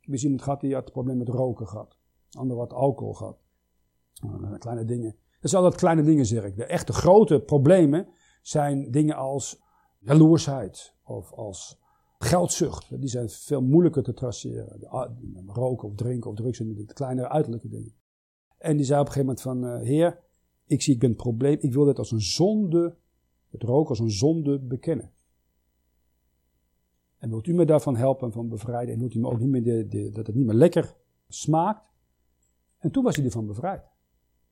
[0.00, 1.98] Ik heb iemand gehad die had het probleem met roken gehad.
[2.30, 3.38] Ander wat alcohol gehad.
[4.20, 5.16] Nou, kleine dingen.
[5.40, 6.56] Dat zijn altijd kleine dingen, zeg ik.
[6.56, 8.08] De echte grote problemen
[8.42, 9.62] zijn dingen als
[9.98, 11.80] jaloersheid of als
[12.18, 13.00] geldzucht.
[13.00, 14.80] Die zijn veel moeilijker te traceren.
[15.46, 17.94] Roken of drinken of drugs zijn de kleinere uiterlijke dingen.
[18.58, 20.20] En die zei op een gegeven moment van, uh, heer,
[20.64, 22.96] ik zie, ik ben het probleem, ik wil dit als een zonde,
[23.50, 25.12] het roken als een zonde bekennen.
[27.18, 28.94] En wilt u me daarvan helpen en van bevrijden?
[28.94, 30.96] En wilt u me ook niet meer de, dat het niet meer lekker
[31.28, 31.86] smaakt?
[32.78, 33.82] En toen was hij ervan bevrijd.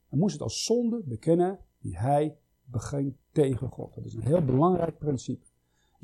[0.09, 3.95] Hij moest het als zonde bekennen die hij beging tegen God.
[3.95, 5.46] Dat is een heel belangrijk principe.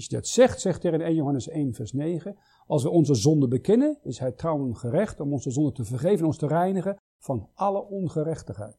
[0.02, 2.36] Als je dat zegt, zegt er in 1 Johannes 1, vers 9.
[2.66, 6.18] Als we onze zonde bekennen, is hij trouw en gerecht om onze zonde te vergeven
[6.18, 8.76] en ons te reinigen van alle ongerechtigheid.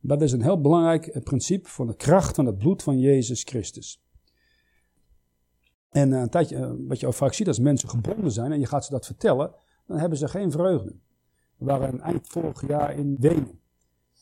[0.00, 3.42] Dat is een heel belangrijk eh, principe van de kracht van het bloed van Jezus
[3.42, 4.02] Christus.
[5.90, 8.60] En eh, een tijdje, eh, wat je ook vaak ziet als mensen gebonden zijn en
[8.60, 9.54] je gaat ze dat vertellen,
[9.86, 10.96] dan hebben ze geen vreugde.
[11.56, 13.60] We waren eind vorig jaar in Wenen.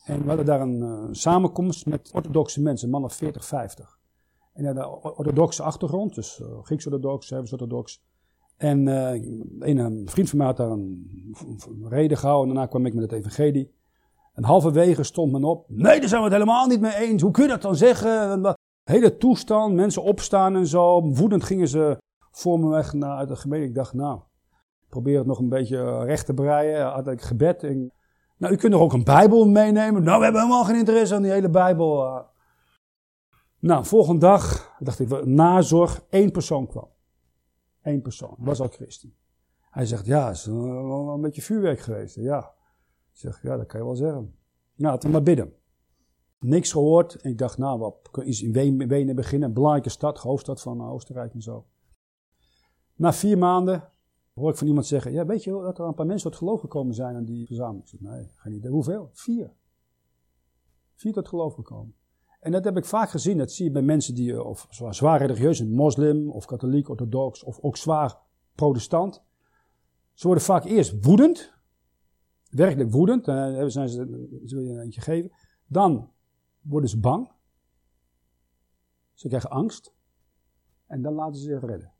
[0.05, 3.99] En we hadden daar een uh, samenkomst met orthodoxe mensen, mannen 40, 50.
[4.61, 8.01] En ja, de orthodoxe achtergrond, dus uh, Grieks-orthodox, Servisch-orthodox.
[8.57, 9.11] En uh,
[9.59, 11.11] een, een, vriend van mij had daar een,
[11.67, 13.73] een, reden gehouden en daarna kwam ik met het evangelie.
[14.33, 17.21] En halverwege stond men op, nee, daar zijn we het helemaal niet mee eens.
[17.21, 18.55] Hoe kun je dat dan zeggen?
[18.83, 21.01] Hele toestand, mensen opstaan en zo.
[21.01, 21.97] Woedend gingen ze
[22.31, 23.67] voor me weg naar de gemeente.
[23.67, 24.19] Ik dacht, nou,
[24.89, 26.85] probeer het nog een beetje recht te breien.
[26.85, 27.91] Had ik gebed en
[28.37, 30.03] nou, u kunt er ook een Bijbel meenemen.
[30.03, 32.23] Nou, we hebben helemaal geen interesse aan die hele Bijbel.
[33.61, 36.89] Nou, volgende dag dacht ik, nazorg, één persoon kwam.
[37.81, 39.15] Eén persoon, was al christen.
[39.59, 42.15] Hij zegt, ja, het is wel een beetje vuurwerk geweest.
[42.15, 42.39] Ja.
[43.11, 44.35] Ik zeg, ja, dat kan je wel zeggen.
[44.75, 45.53] Nou, laten we maar bidden.
[46.39, 47.15] Niks gehoord.
[47.15, 49.47] En ik dacht, nou, wat kunnen iets in Wenen beginnen.
[49.47, 51.65] Een belangrijke stad, hoofdstad van Oostenrijk en zo.
[52.95, 53.89] Na vier maanden
[54.33, 56.59] hoor ik van iemand zeggen, ja, weet je dat er een paar mensen tot geloof
[56.59, 57.83] gekomen zijn aan die verzameling?
[57.83, 58.71] Ik zeg, nee, geen idee.
[58.71, 59.09] Hoeveel?
[59.13, 59.53] Vier.
[60.95, 61.95] Vier tot geloof gekomen.
[62.41, 63.37] En dat heb ik vaak gezien.
[63.37, 67.43] Dat zie je bij mensen die eh, of zwaar religieus zijn, moslim of katholiek, orthodox
[67.43, 68.17] of ook zwaar
[68.55, 69.23] protestant.
[70.13, 71.53] Ze worden vaak eerst woedend.
[72.49, 73.25] Werkelijk woedend.
[73.25, 74.05] Dan zijn ze,
[74.45, 75.31] wil je een eentje geven.
[75.67, 76.11] Dan
[76.61, 77.31] worden ze bang.
[79.13, 79.93] Ze krijgen angst.
[80.87, 81.93] En dan laten ze zich redden.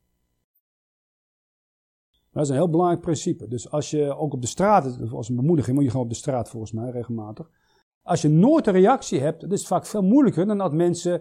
[2.31, 3.47] Dat is een heel belangrijk principe.
[3.47, 6.17] Dus als je ook op de straat, als een bemoediging, moet je gewoon op de
[6.17, 7.49] straat volgens mij regelmatig.
[8.03, 11.11] Als je nooit een reactie hebt, dat is vaak veel moeilijker dan dat mensen.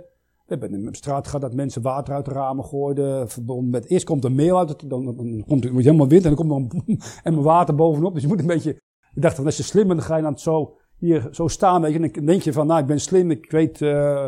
[0.47, 3.29] We hebben op straat gehad dat mensen water uit de ramen gooiden.
[3.71, 6.73] Met, eerst komt er meel uit, dan, dan komt het helemaal wind en dan komt
[6.73, 7.01] er een,
[7.35, 8.13] en water bovenop.
[8.13, 8.71] Dus je moet een beetje.
[9.15, 11.85] Ik dacht van als je slim bent, dan ga je dan zo hier zo staan.
[11.85, 14.27] En dan denk je van, nou ik ben slim, ik weet uh,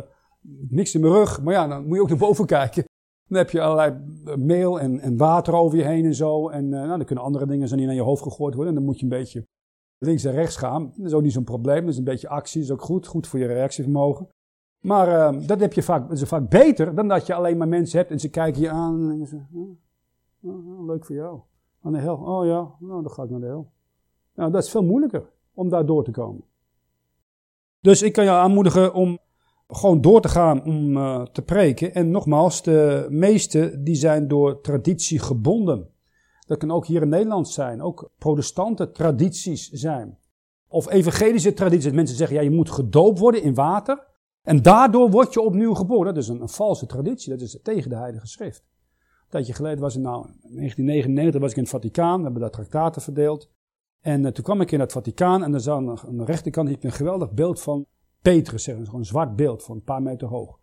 [0.69, 1.43] niks in mijn rug.
[1.43, 2.85] Maar ja, dan moet je ook naar boven kijken.
[3.29, 3.97] Dan heb je allerlei
[4.37, 6.49] meel en, en water over je heen en zo.
[6.49, 8.75] En uh, nou, dan kunnen andere dingen zo niet naar je hoofd gegooid worden.
[8.75, 9.47] En dan moet je een beetje
[10.03, 10.93] links en rechts gaan.
[10.97, 11.81] Dat is ook niet zo'n probleem.
[11.81, 12.61] Dat is een beetje actie.
[12.61, 13.07] Dat is ook goed.
[13.07, 14.29] Goed voor je reactievermogen.
[14.81, 18.11] Maar uh, dat, heb je vaak, vaak beter dan dat je alleen maar mensen hebt
[18.11, 19.71] en ze kijken je aan en ze, oh,
[20.41, 21.41] oh, leuk voor jou.
[21.83, 22.17] Aan de hel.
[22.17, 23.71] Oh ja, nou, dan ga ik naar de hel.
[24.35, 26.45] Nou, dat is veel moeilijker om daar door te komen.
[27.81, 29.19] Dus ik kan je aanmoedigen om
[29.69, 31.95] gewoon door te gaan om uh, te preken.
[31.95, 35.89] En nogmaals, de meeste die zijn door traditie gebonden.
[36.47, 37.83] Dat kan ook hier in Nederland zijn.
[37.83, 40.19] Ook protestante tradities zijn.
[40.69, 41.93] Of evangelische tradities.
[41.93, 44.07] Mensen zeggen, ja, je moet gedoopt worden in water.
[44.43, 46.15] En daardoor word je opnieuw geboren.
[46.15, 47.31] Dat is een, valse traditie.
[47.31, 48.65] Dat is tegen de Heilige Schrift.
[48.99, 52.17] Een tijdje geleden was nou, in 1999 was ik in het Vaticaan.
[52.17, 53.51] We hebben daar traktaten verdeeld.
[54.01, 55.77] En uh, toen kwam ik in het Vaticaan en er zat
[56.07, 57.87] aan, de rechterkant ik een geweldig beeld van
[58.23, 60.59] Petrus, zeg, gewoon een zwart beeld van een paar meter hoog.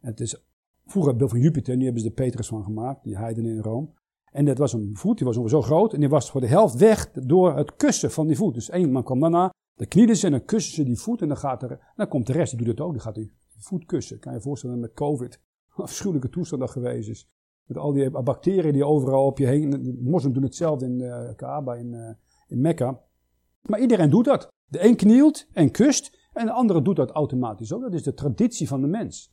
[0.00, 0.44] Het is
[0.86, 3.58] vroeger het beeld van Jupiter, nu hebben ze de Petrus van gemaakt, die heiden in
[3.58, 3.88] Rome.
[4.32, 6.74] En dat was een voet, die was zo groot en die was voor de helft
[6.74, 8.54] weg door het kussen van die voet.
[8.54, 11.28] Dus één man kwam daarna, dan knielen ze en dan kussen ze die voet en
[11.28, 13.84] dan, gaat er, dan komt de rest, die doet het ook, die gaat die voet
[13.84, 14.18] kussen.
[14.18, 17.28] Kan je je voorstellen met COVID, afschuwelijke toestand dat geweest is.
[17.64, 21.34] Met al die bacteriën die overal op je heen, de moslims doen hetzelfde in uh,
[21.36, 22.10] Kaaba, in, uh,
[22.48, 23.00] in Mekka.
[23.62, 24.48] Maar iedereen doet dat.
[24.66, 27.80] De een knielt en kust en de andere doet dat automatisch ook.
[27.80, 29.32] Dat is de traditie van de mens.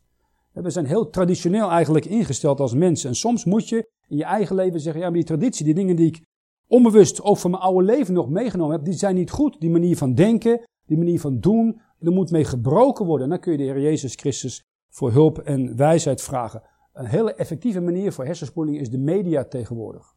[0.52, 3.10] We zijn heel traditioneel eigenlijk ingesteld als mensen.
[3.10, 5.96] En soms moet je in je eigen leven zeggen, ja, maar die traditie, die dingen
[5.96, 6.22] die ik
[6.68, 9.60] onbewust ook van mijn oude leven nog meegenomen heb, die zijn niet goed.
[9.60, 13.24] Die manier van denken, die manier van doen, er moet mee gebroken worden.
[13.24, 16.64] En dan kun je de Heer Jezus Christus voor hulp en wijsheid vragen.
[16.94, 20.16] Een hele effectieve manier voor hersenspoeling is de media tegenwoordig.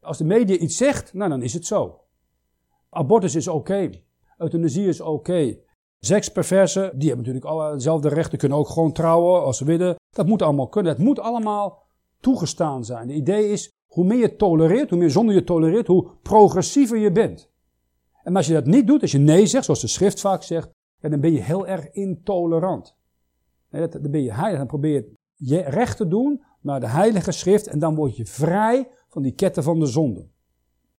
[0.00, 2.00] Als de media iets zegt, nou dan is het zo.
[2.90, 3.90] Abortus is oké.
[4.38, 5.58] Euthanasie is oké.
[5.98, 9.94] Seksperversen, die hebben natuurlijk alle dezelfde rechten, kunnen ook gewoon trouwen als ze willen.
[10.10, 10.92] Dat moet allemaal kunnen.
[10.92, 11.82] Het moet allemaal
[12.20, 13.06] toegestaan zijn.
[13.06, 17.12] De idee is, hoe meer je tolereert, hoe meer zonde je tolereert, hoe progressiever je
[17.12, 17.50] bent.
[18.22, 20.70] En als je dat niet doet, als je nee zegt, zoals de schrift vaak zegt,
[21.00, 22.96] dan ben je heel erg intolerant.
[23.70, 25.04] dan ben je heilig, dan probeer
[25.34, 29.32] je recht te doen naar de heilige schrift en dan word je vrij van die
[29.32, 30.28] ketten van de zonde.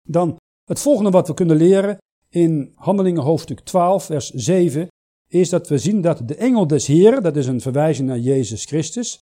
[0.02, 4.88] Dan het volgende wat we kunnen leren in Handelingen hoofdstuk 12, vers 7,
[5.28, 8.64] is dat we zien dat de engel des Heeren, dat is een verwijzing naar Jezus
[8.64, 9.18] Christus,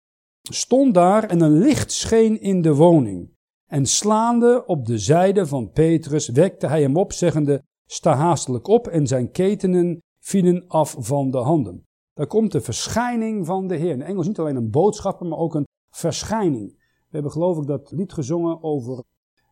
[0.52, 3.34] stond daar en een licht scheen in de woning.
[3.66, 8.86] En slaande op de zijde van Petrus wekte hij hem op, zeggende, sta haastelijk op
[8.86, 11.84] en zijn ketenen vielen af van de handen.
[12.14, 13.90] Daar komt de verschijning van de Heer.
[13.90, 16.74] In Engels niet alleen een boodschapper, maar ook een verschijning.
[16.78, 19.02] We hebben geloof ik dat lied gezongen over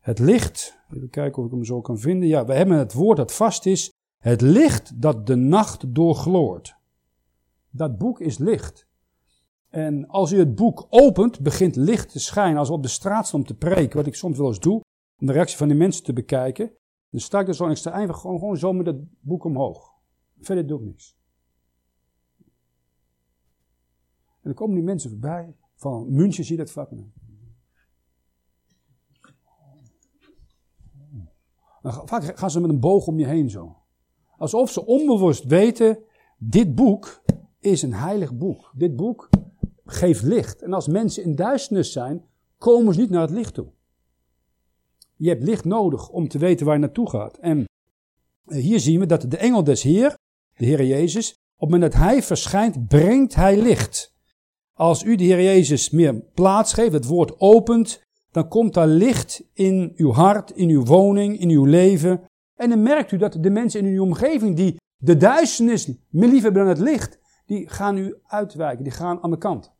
[0.01, 2.29] het licht, even kijken of ik hem zo kan vinden.
[2.29, 3.93] Ja, we hebben het woord dat vast is.
[4.19, 6.77] Het licht dat de nacht doorgloort.
[7.71, 8.84] Dat boek is licht.
[9.75, 12.59] En als u het boek opent, begint licht te schijnen.
[12.59, 14.81] Als we op de straat staan om te preken, wat ik soms wel eens doe,
[15.21, 16.73] om de reactie van de mensen te bekijken,
[17.11, 19.93] dan sta ik er zo en ik sta gewoon, gewoon zo met het boek omhoog.
[20.41, 21.17] Verder doe ik niks.
[24.27, 25.57] En dan komen die mensen voorbij.
[25.75, 26.91] Van München zie je dat vaak.
[31.83, 33.77] Vaak gaan ze met een boog om je heen zo.
[34.37, 35.99] Alsof ze onbewust weten,
[36.39, 37.23] dit boek
[37.59, 38.73] is een heilig boek.
[38.77, 39.29] Dit boek
[39.85, 40.63] geeft licht.
[40.63, 42.25] En als mensen in duisternis zijn,
[42.59, 43.67] komen ze niet naar het licht toe.
[45.17, 47.37] Je hebt licht nodig om te weten waar je naartoe gaat.
[47.37, 47.65] En
[48.47, 50.17] eh, hier zien we dat de engel des Heer,
[50.57, 54.15] de Heer Jezus, op het moment dat Hij verschijnt, brengt Hij licht.
[54.73, 59.45] Als u de Heer Jezus meer plaats geeft, het woord opent, dan komt daar licht
[59.53, 62.25] in uw hart, in uw woning, in uw leven.
[62.55, 66.43] En dan merkt u dat de mensen in uw omgeving die de duisternis meer lief
[66.43, 69.74] hebben dan het licht, die gaan u uitwijken, die gaan aan de kant.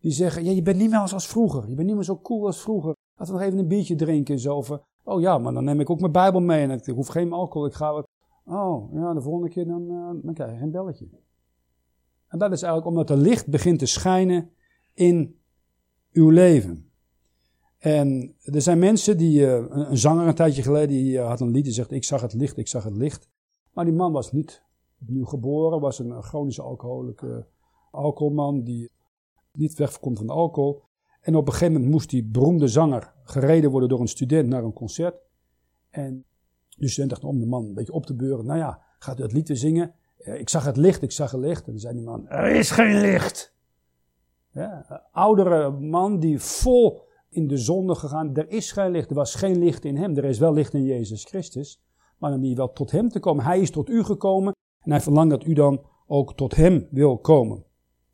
[0.00, 2.20] Die zeggen, ja, je bent niet meer als, als vroeger, je bent niet meer zo
[2.22, 2.94] cool als vroeger.
[3.16, 4.56] Laten we nog even een biertje drinken en zo.
[4.56, 7.32] Of, oh ja, maar dan neem ik ook mijn Bijbel mee en ik hoef geen
[7.32, 8.08] alcohol, ik ga wat...
[8.44, 11.08] Oh, ja, de volgende keer dan, uh, dan krijg je geen belletje.
[12.28, 14.50] En dat is eigenlijk omdat er licht begint te schijnen
[14.94, 15.38] in
[16.12, 16.90] uw leven.
[17.78, 21.50] En er zijn mensen die, uh, een zanger een tijdje geleden, die uh, had een
[21.50, 23.28] lied die zegt, ik zag het licht, ik zag het licht.
[23.72, 24.62] Maar die man was niet
[25.00, 27.46] opnieuw geboren, was een chronische alcoholische
[27.90, 28.90] alcoholman die
[29.52, 30.82] niet wegkomt van alcohol.
[31.20, 34.64] En op een gegeven moment moest die beroemde zanger gereden worden door een student naar
[34.64, 35.16] een concert.
[35.90, 36.24] En
[36.68, 38.46] de student dacht om de man een beetje op te beuren.
[38.46, 39.94] Nou ja, gaat u het lied weer zingen?
[40.16, 41.66] Ik zag het licht, ik zag het licht.
[41.66, 43.54] En dan zei die man, er is geen licht.
[44.52, 48.34] Ja, oudere man die vol in de zonde gegaan.
[48.34, 49.10] Er is geen licht.
[49.10, 50.16] Er was geen licht in hem.
[50.16, 51.82] Er is wel licht in Jezus Christus.
[52.18, 53.44] Maar dan niet wel tot hem te komen.
[53.44, 54.52] Hij is tot u gekomen.
[54.80, 57.64] En hij verlangt dat u dan ook tot hem wil komen.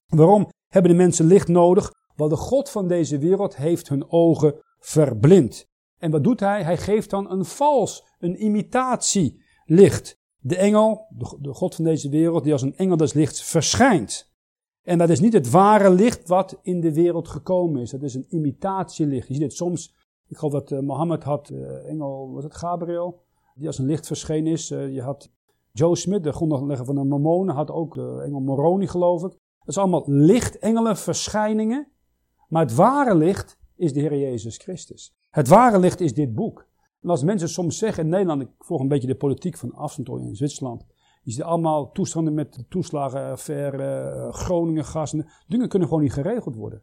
[0.07, 1.93] Waarom hebben de mensen licht nodig?
[2.15, 5.69] Want de God van deze wereld heeft hun ogen verblind.
[5.99, 6.63] En wat doet hij?
[6.63, 10.19] Hij geeft dan een vals, een imitatie licht.
[10.39, 11.07] De engel,
[11.41, 14.35] de, God van deze wereld, die als een engel des lichts verschijnt.
[14.83, 17.91] En dat is niet het ware licht wat in de wereld gekomen is.
[17.91, 19.29] Dat is een imitatielicht.
[19.29, 19.95] Je ziet het soms,
[20.29, 23.23] ik geloof dat uh, Mohammed had, uh, engel, was het Gabriel,
[23.55, 24.71] die als een licht verschenen is.
[24.71, 25.31] Uh, je had
[25.73, 29.39] Joe Smith, de grondlegger van de Mormonen, had ook de engel Moroni geloof ik.
[29.67, 31.89] Dat is allemaal lichtengelen verschijningen.
[32.49, 35.15] Maar het ware licht is de Heer Jezus Christus.
[35.31, 36.67] Het ware licht is dit boek.
[37.03, 40.09] En als mensen soms zeggen in Nederland, ik volg een beetje de politiek van afstand
[40.09, 40.85] in Zwitserland.
[41.23, 45.27] Je ziet allemaal toestanden met de toeslagenaffaire, eh, Groningen gassen.
[45.47, 46.83] Dingen kunnen gewoon niet geregeld worden.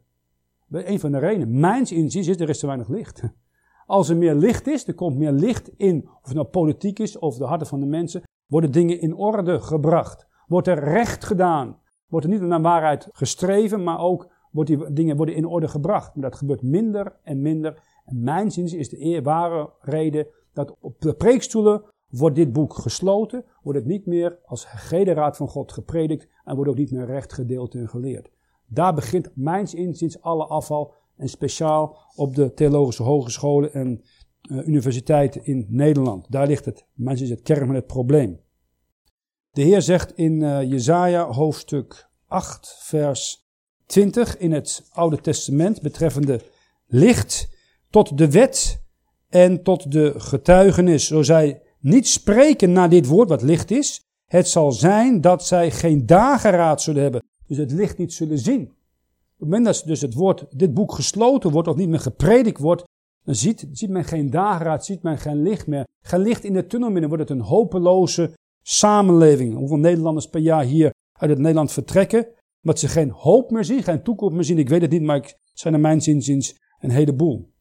[0.70, 3.22] Een van de redenen, mijns inziens, is er is te weinig licht.
[3.86, 7.18] Als er meer licht is, er komt meer licht in, of het nou politiek is
[7.18, 10.26] of de harten van de mensen, worden dingen in orde gebracht.
[10.46, 11.82] Wordt er recht gedaan.
[12.14, 16.14] Wordt er niet naar waarheid gestreven, maar ook worden die dingen worden in orde gebracht.
[16.14, 17.82] Maar dat gebeurt minder en minder.
[18.04, 23.44] En mijn zin is de ware reden dat op de preekstoelen wordt dit boek gesloten,
[23.62, 27.06] wordt het niet meer als gehele raad van God gepredikt en wordt ook niet meer
[27.06, 28.30] recht gedeeld en geleerd.
[28.66, 34.02] Daar begint mijns inziens alle afval en speciaal op de theologische hogescholen en
[34.50, 36.30] uh, universiteiten in Nederland.
[36.30, 38.40] Daar ligt het, mijns inziens, het kern van het probleem.
[39.54, 43.46] De Heer zegt in uh, Jezaja hoofdstuk 8 vers
[43.86, 46.40] 20 in het Oude Testament betreffende
[46.86, 47.48] licht
[47.90, 48.82] tot de wet
[49.28, 51.06] en tot de getuigenis.
[51.06, 55.70] Zo zij niet spreken naar dit woord wat licht is, het zal zijn dat zij
[55.70, 57.22] geen dageraad zullen hebben.
[57.46, 58.62] Dus het licht niet zullen zien.
[58.62, 58.70] Op
[59.38, 62.84] het moment dat dus het woord, dit boek gesloten wordt of niet meer gepredikt wordt,
[63.24, 65.86] dan ziet, ziet men geen dageraad, ziet men geen licht meer.
[66.06, 68.32] Geen licht in de tunnel meer, dan wordt het een hopeloze
[68.66, 69.54] samenleving.
[69.54, 72.28] Hoeveel Nederlanders per jaar hier uit het Nederland vertrekken,
[72.62, 74.58] omdat ze geen hoop meer zien, geen toekomst meer zien.
[74.58, 77.52] Ik weet het niet, maar het zijn er mijn zinziens een heleboel.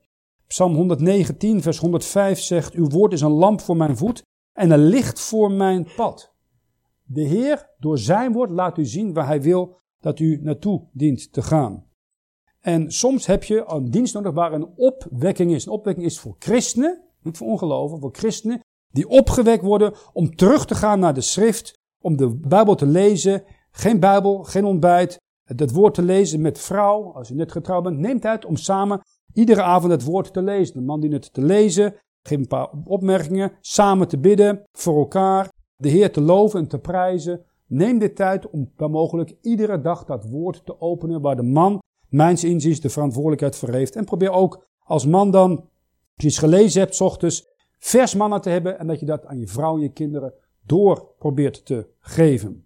[0.48, 4.86] Psalm 119, vers 105 zegt, uw woord is een lamp voor mijn voet en een
[4.86, 6.34] licht voor mijn pad.
[7.04, 11.34] De Heer, door zijn woord, laat u zien waar hij wil dat u naartoe dient
[11.34, 11.90] te gaan.
[12.62, 15.66] En soms heb je een dienst nodig waar een opwekking is.
[15.66, 18.60] Een opwekking is voor christenen, niet voor ongeloven, voor christenen,
[18.90, 23.44] die opgewekt worden om terug te gaan naar de schrift, om de Bijbel te lezen.
[23.72, 25.20] Geen Bijbel, geen ontbijt.
[25.44, 29.02] Het woord te lezen met vrouw, als je net getrouwd bent, neem tijd om samen
[29.34, 30.74] iedere avond het woord te lezen.
[30.74, 35.52] De man die het te lezen, geef een paar opmerkingen, samen te bidden, voor elkaar,
[35.76, 37.46] de Heer te loven en te prijzen.
[37.68, 41.80] Neem de tijd om waar mogelijk iedere dag dat woord te openen waar de man
[42.12, 43.96] mijns inziens de verantwoordelijkheid voor heeft.
[43.96, 45.68] En probeer ook als man dan, als
[46.16, 47.48] je iets gelezen hebt, ochtends,
[47.78, 50.34] vers mannen te hebben en dat je dat aan je vrouw en je kinderen
[50.66, 52.66] door probeert te geven.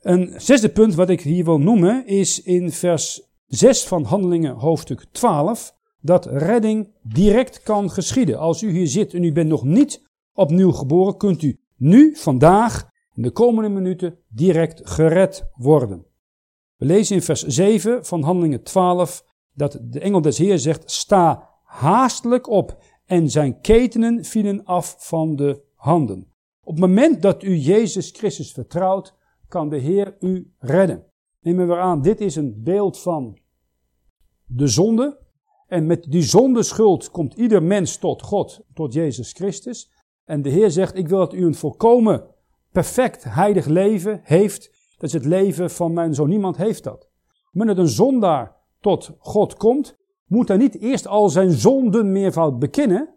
[0.00, 5.04] Een zesde punt wat ik hier wil noemen is in vers 6 van Handelingen hoofdstuk
[5.12, 8.38] 12 dat redding direct kan geschieden.
[8.38, 12.88] Als u hier zit en u bent nog niet opnieuw geboren, kunt u nu, vandaag,
[13.14, 16.06] in de komende minuten direct gered worden.
[16.76, 21.50] We lezen in vers 7 van Handelingen 12 dat de engel des Heer zegt, sta
[21.62, 26.32] haastelijk op en zijn ketenen vielen af van de handen.
[26.62, 29.14] Op het moment dat u Jezus Christus vertrouwt,
[29.48, 31.04] kan de Heer u redden.
[31.40, 33.38] Neem we aan, dit is een beeld van
[34.44, 35.24] de zonde.
[35.66, 39.90] En met die zondeschuld komt ieder mens tot God, tot Jezus Christus.
[40.24, 42.26] En de Heer zegt, ik wil dat u een volkomen
[42.72, 46.28] perfect heilig leven heeft dat is het leven van mijn zoon.
[46.28, 47.08] Niemand heeft dat.
[47.52, 53.14] Wanneer een zondaar tot God komt, moet hij niet eerst al zijn zonden meervoud bekennen.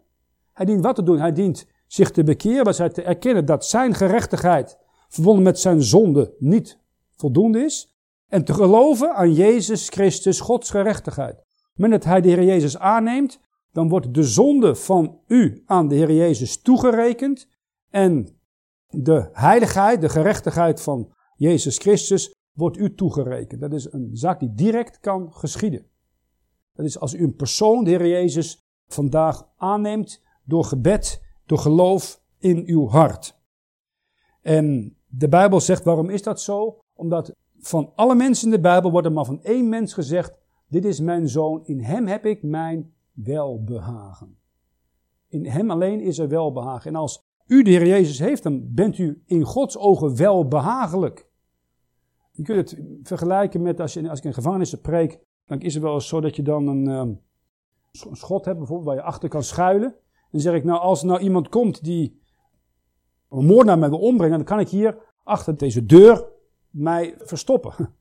[0.52, 1.18] Hij dient wat te doen?
[1.18, 4.78] Hij dient zich te bekeren, maar zij te erkennen dat zijn gerechtigheid
[5.08, 6.78] verbonden met zijn zonde niet
[7.16, 7.94] voldoende is.
[8.28, 11.44] En te geloven aan Jezus Christus, Gods gerechtigheid.
[11.74, 13.40] Wanneer hij de Heer Jezus aanneemt,
[13.72, 17.48] dan wordt de zonde van u aan de Heer Jezus toegerekend.
[17.90, 18.40] En
[18.88, 23.60] de heiligheid, de gerechtigheid van Jezus Christus wordt u toegerekend.
[23.60, 25.86] Dat is een zaak die direct kan geschieden.
[26.72, 32.22] Dat is als u een persoon, de Heer Jezus, vandaag aanneemt door gebed, door geloof
[32.38, 33.38] in uw hart.
[34.40, 36.78] En de Bijbel zegt, waarom is dat zo?
[36.94, 40.38] Omdat van alle mensen in de Bijbel wordt er maar van één mens gezegd,
[40.68, 44.38] dit is mijn zoon, in hem heb ik mijn welbehagen.
[45.28, 46.90] In hem alleen is er welbehagen.
[46.90, 51.28] En als u de Heer Jezus heeft, dan bent u in Gods ogen welbehagelijk.
[52.40, 55.82] Je kunt het vergelijken met als, je, als ik in gevangenissen preek, dan is het
[55.82, 57.20] wel zo dat je dan een, um,
[58.08, 59.94] een schot hebt bijvoorbeeld waar je achter kan schuilen.
[60.30, 62.22] Dan zeg ik nou, als er nou iemand komt die
[63.28, 66.28] een moordenaar mij wil ombrengen, dan kan ik hier achter deze deur
[66.70, 67.74] mij verstoppen.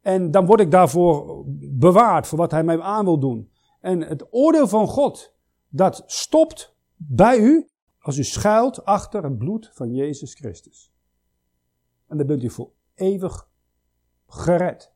[0.00, 3.50] En dan word ik daarvoor bewaard voor wat hij mij aan wil doen.
[3.80, 5.34] En het oordeel van God,
[5.68, 10.92] dat stopt bij u als u schuilt achter het bloed van Jezus Christus.
[12.06, 13.48] En dan bent u voor eeuwig
[14.36, 14.92] gered.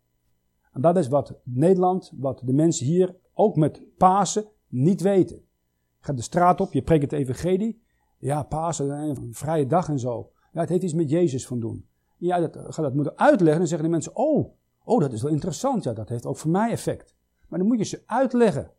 [0.72, 5.36] En dat is wat Nederland, wat de mensen hier, ook met Pasen, niet weten.
[5.36, 7.82] Je gaat de straat op, je preekt het evangelie.
[8.18, 10.30] Ja, Pasen, een vrije dag en zo.
[10.52, 11.88] Ja, het heeft iets met Jezus van doen.
[12.16, 13.58] Ja, dat gaat dat moeten uitleggen.
[13.58, 14.52] Dan zeggen de mensen, oh,
[14.84, 15.84] oh, dat is wel interessant.
[15.84, 17.16] Ja, dat heeft ook voor mij effect.
[17.48, 18.70] Maar dan moet je ze uitleggen.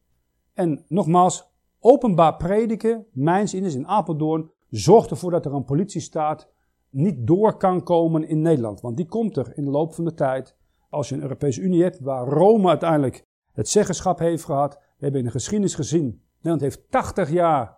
[0.53, 6.49] En nogmaals, openbaar prediken, mijns in Apeldoorn, zorgt ervoor dat er een politiestaat
[6.91, 8.81] niet door kan komen in Nederland.
[8.81, 10.55] Want die komt er in de loop van de tijd.
[10.89, 14.73] Als je een Europese Unie hebt, waar Rome uiteindelijk het zeggenschap heeft gehad.
[14.73, 17.77] We hebben in de geschiedenis gezien, Nederland heeft 80 jaar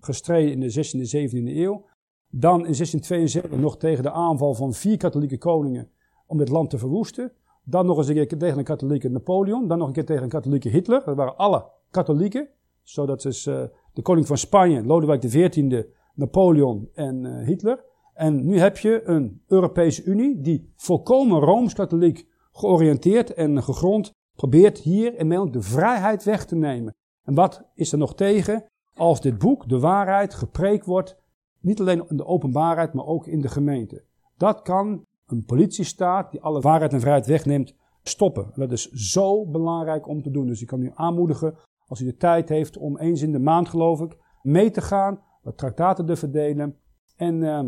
[0.00, 1.84] gestreden in de 16e en 17e eeuw.
[2.28, 5.90] Dan in 1672 nog tegen de aanval van vier katholieke koningen
[6.26, 7.32] om het land te verwoesten.
[7.64, 9.68] Dan nog eens een keer tegen een katholieke Napoleon.
[9.68, 11.02] Dan nog een keer tegen een katholieke Hitler.
[11.04, 12.48] Dat waren alle katholieken.
[12.82, 13.62] Zodat is uh,
[13.92, 15.82] de koning van Spanje, Lodewijk XIV,
[16.14, 17.84] Napoleon en uh, Hitler.
[18.14, 25.18] En nu heb je een Europese Unie die volkomen Rooms-katholiek georiënteerd en gegrond probeert hier
[25.18, 26.94] in Nederland de vrijheid weg te nemen.
[27.22, 31.16] En wat is er nog tegen als dit boek, de waarheid, gepreekt wordt,
[31.60, 34.04] niet alleen in de openbaarheid, maar ook in de gemeente.
[34.36, 38.44] Dat kan een politiestaat die alle waarheid en vrijheid wegneemt, stoppen.
[38.44, 40.46] En dat is zo belangrijk om te doen.
[40.46, 41.54] Dus ik kan u aanmoedigen,
[41.86, 45.20] als u de tijd heeft om eens in de maand, geloof ik, mee te gaan,
[45.42, 46.76] wat traktaten te verdelen.
[47.16, 47.60] En uh,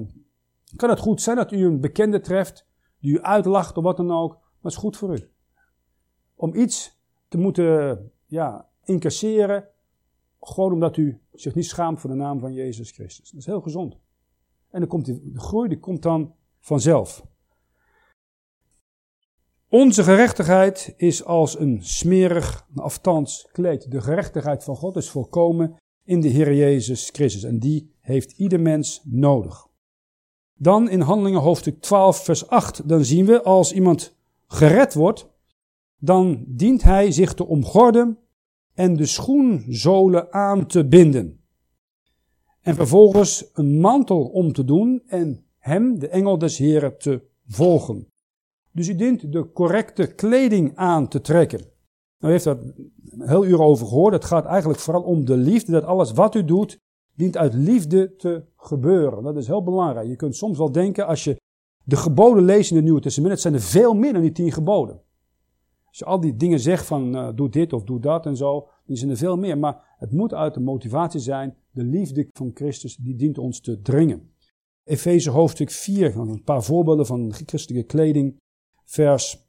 [0.77, 2.67] kan het goed zijn dat u een bekende treft,
[3.01, 5.31] die u uitlacht of wat dan ook, maar het is goed voor u.
[6.35, 9.69] Om iets te moeten ja, incasseren,
[10.41, 13.31] gewoon omdat u zich niet schaamt voor de naam van Jezus Christus.
[13.31, 13.97] Dat is heel gezond.
[14.71, 17.27] En dan komt die, de groei die komt dan vanzelf.
[19.69, 23.91] Onze gerechtigheid is als een smerig, aftans kleed.
[23.91, 27.43] De gerechtigheid van God is volkomen in de Heer Jezus Christus.
[27.43, 29.67] En die heeft ieder mens nodig.
[30.59, 35.29] Dan in Handelingen hoofdstuk 12, vers 8, dan zien we als iemand gered wordt,
[35.99, 38.19] dan dient hij zich te omgorden
[38.75, 41.41] en de schoenzolen aan te binden.
[42.61, 48.13] En vervolgens een mantel om te doen en hem, de engel des Heren, te volgen.
[48.73, 51.61] Dus u dient de correcte kleding aan te trekken.
[52.19, 54.15] Nou heeft daar een heel uur over gehoord.
[54.15, 55.73] Het gaat eigenlijk vooral om de liefde.
[55.73, 56.79] Dat alles wat u doet,
[57.17, 59.23] dient uit liefde te gebeuren.
[59.23, 60.09] Dat is heel belangrijk.
[60.09, 61.37] Je kunt soms wel denken, als je
[61.85, 64.53] de geboden leest in het Nieuwe Testament, het zijn er veel meer dan die tien
[64.53, 65.01] geboden.
[65.89, 68.69] Als je al die dingen zegt van uh, doe dit of doe dat en zo,
[68.87, 69.59] die zijn er veel meer.
[69.59, 73.81] Maar het moet uit de motivatie zijn, de liefde van Christus, die dient ons te
[73.81, 74.31] dringen.
[74.85, 78.37] Efeze hoofdstuk 4, een paar voorbeelden van christelijke kleding.
[78.85, 79.49] Vers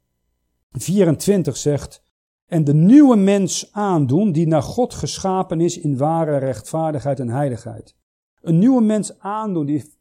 [0.70, 2.02] 24 zegt,
[2.48, 7.96] en de nieuwe mens aandoen die naar God geschapen is in ware rechtvaardigheid en heiligheid.
[8.40, 9.92] Een nieuwe mens aandoen die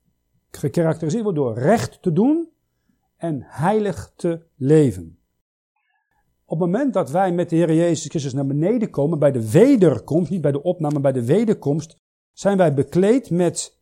[0.51, 2.49] gekarakteriseerd wordt door recht te doen
[3.17, 5.19] en heilig te leven.
[6.45, 9.51] Op het moment dat wij met de Heer Jezus Christus naar beneden komen, bij de
[9.51, 11.97] wederkomst, niet bij de opname, bij de wederkomst,
[12.33, 13.79] zijn wij bekleed met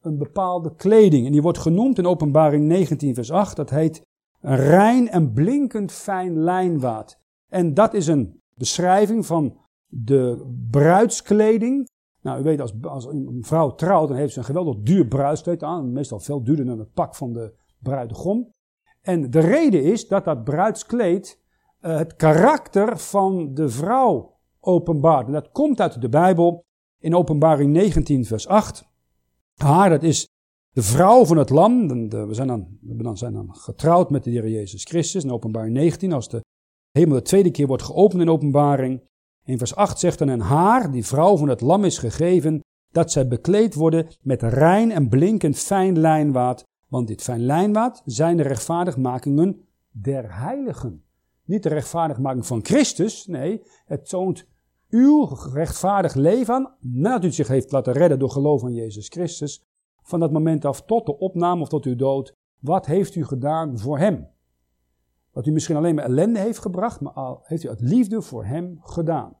[0.00, 1.26] een bepaalde kleding.
[1.26, 4.02] En die wordt genoemd in openbaring 19 vers 8, dat heet
[4.40, 7.20] een rein en blinkend fijn lijnwaad.
[7.48, 11.88] En dat is een beschrijving van de bruidskleding.
[12.20, 15.62] Nou, u weet, als, als een vrouw trouwt, dan heeft ze een geweldig duur bruidskleed
[15.62, 15.92] aan.
[15.92, 18.52] Meestal veel duurder dan het pak van de bruidegom.
[19.00, 21.40] En de reden is dat dat bruidskleed
[21.80, 25.26] uh, het karakter van de vrouw openbaart.
[25.26, 26.64] En dat komt uit de Bijbel
[26.98, 28.84] in openbaring 19 vers 8.
[29.54, 30.28] Haar, dat is
[30.70, 31.88] de vrouw van het lam.
[32.08, 35.24] We zijn dan, we zijn dan getrouwd met de Heer Jezus Christus.
[35.24, 36.40] In openbaring 19, als de
[36.90, 39.02] hemel de tweede keer wordt geopend in openbaring.
[39.44, 42.60] In vers 8 zegt dan, en haar, die vrouw van het lam is gegeven,
[42.92, 46.64] dat zij bekleed worden met rein en blinkend fijn lijnwaad.
[46.88, 51.02] Want dit fijn lijnwaad zijn de rechtvaardigmakingen der heiligen.
[51.44, 54.46] Niet de rechtvaardigmaking van Christus, nee, het toont
[54.90, 59.62] uw rechtvaardig leven aan, nadat u zich heeft laten redden door geloof aan Jezus Christus,
[60.02, 63.78] van dat moment af tot de opname of tot uw dood, wat heeft u gedaan
[63.78, 64.28] voor Hem?
[65.38, 68.44] Wat u misschien alleen maar ellende heeft gebracht, maar al heeft u uit liefde voor
[68.44, 69.36] Hem gedaan.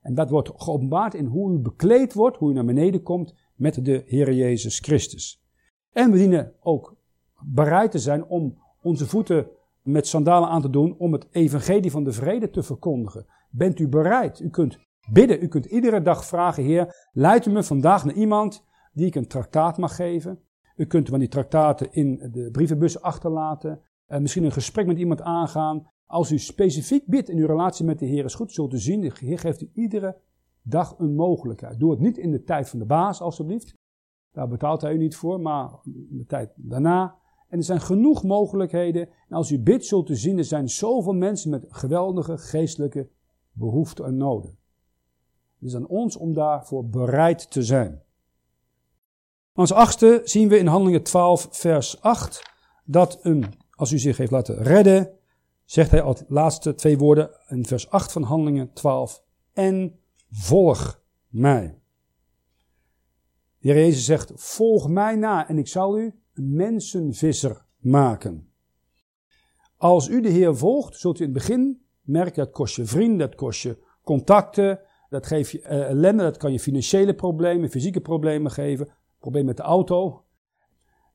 [0.00, 3.84] En dat wordt geopenbaard in hoe u bekleed wordt, hoe u naar beneden komt met
[3.84, 5.44] de Heer Jezus Christus.
[5.92, 6.96] En we dienen ook
[7.40, 9.46] bereid te zijn om onze voeten
[9.82, 13.26] met sandalen aan te doen om het evangelie van de vrede te verkondigen.
[13.50, 14.40] Bent u bereid?
[14.40, 14.78] U kunt
[15.12, 19.14] bidden, u kunt iedere dag vragen, Heer, leid u me vandaag naar iemand die ik
[19.14, 20.40] een traktaat mag geven.
[20.76, 23.80] U kunt van die traktaten in de brievenbus achterlaten.
[24.08, 25.86] Uh, misschien een gesprek met iemand aangaan.
[26.06, 29.00] Als u specifiek bidt in uw relatie met de Heer is goed, zult u zien,
[29.00, 30.16] de Heer geeft u iedere
[30.62, 31.78] dag een mogelijkheid.
[31.78, 33.74] Doe het niet in de tijd van de baas, alstublieft.
[34.32, 37.16] Daar betaalt hij u niet voor, maar in de tijd daarna.
[37.48, 39.08] En er zijn genoeg mogelijkheden.
[39.28, 43.08] En als u bidt, zult u zien, er zijn zoveel mensen met geweldige geestelijke
[43.52, 44.58] behoeften en noden.
[45.58, 48.02] Het is aan ons om daarvoor bereid te zijn.
[49.52, 52.52] Als achtste zien we in Handelingen 12, vers 8,
[52.84, 53.44] dat een,
[53.78, 55.10] als u zich heeft laten redden,
[55.64, 59.22] zegt hij als laatste twee woorden in vers 8 van Handelingen 12,
[59.52, 59.98] en
[60.30, 61.80] volg mij.
[63.58, 68.52] De Heer Jezus zegt, volg mij na en ik zal u een mensenvisser maken.
[69.76, 73.18] Als u de Heer volgt, zult u in het begin merken dat kost je vrienden,
[73.18, 78.00] dat kost je contacten, dat geeft je uh, ellende, dat kan je financiële problemen, fysieke
[78.00, 80.22] problemen geven, probleem met de auto.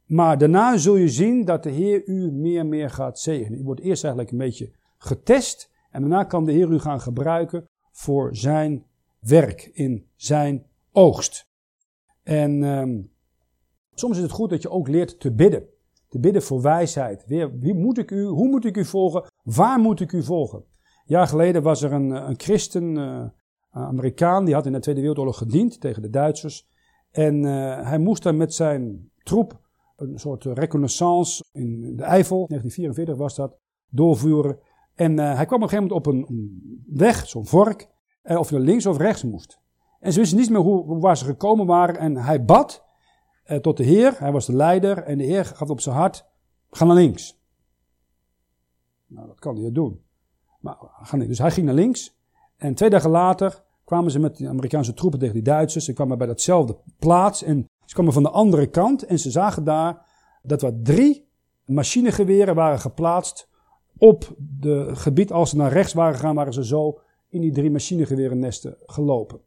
[0.05, 3.59] Maar daarna zul je zien dat de Heer u meer en meer gaat zegenen.
[3.59, 7.65] U wordt eerst eigenlijk een beetje getest en daarna kan de Heer u gaan gebruiken
[7.91, 8.85] voor zijn
[9.19, 11.47] werk in zijn oogst.
[12.23, 13.11] En um,
[13.93, 15.67] soms is het goed dat je ook leert te bidden.
[16.09, 17.25] Te bidden voor wijsheid.
[17.25, 19.23] Weer, wie moet ik u, hoe moet ik u volgen?
[19.43, 20.59] Waar moet ik u volgen?
[20.59, 23.25] Een jaar geleden was er een, een christen, uh,
[23.69, 26.69] Amerikaan, die had in de Tweede Wereldoorlog gediend tegen de Duitsers.
[27.11, 29.61] En uh, hij moest dan met zijn troep
[30.09, 33.57] een soort reconnaissance in de Eifel, 1944 was dat,
[33.89, 34.59] doorvoeren.
[34.93, 37.89] En uh, hij kwam op een gegeven moment op een, weg, zo'n vork,
[38.23, 39.59] uh, of je links of rechts moest.
[39.99, 41.97] En ze wisten niet meer hoe, waar ze gekomen waren.
[41.97, 42.83] En hij bad
[43.45, 46.25] uh, tot de Heer, hij was de leider, en de Heer gaf op zijn hart,
[46.69, 47.41] ga naar links.
[49.07, 50.01] Nou, dat kan hij doen.
[50.59, 50.77] Maar.
[51.11, 52.17] Dus hij ging naar links.
[52.57, 55.85] En twee dagen later kwamen ze met de Amerikaanse troepen tegen die Duitsers.
[55.85, 59.05] Ze kwamen bij datzelfde plaats en ze kwamen van de andere kant.
[59.05, 60.05] En ze zagen daar
[60.41, 61.27] dat er drie
[61.65, 63.49] machinegeweren waren geplaatst
[63.97, 65.31] op het gebied.
[65.31, 69.39] Als ze naar rechts waren gegaan, waren ze zo in die drie machinegewerennesten gelopen.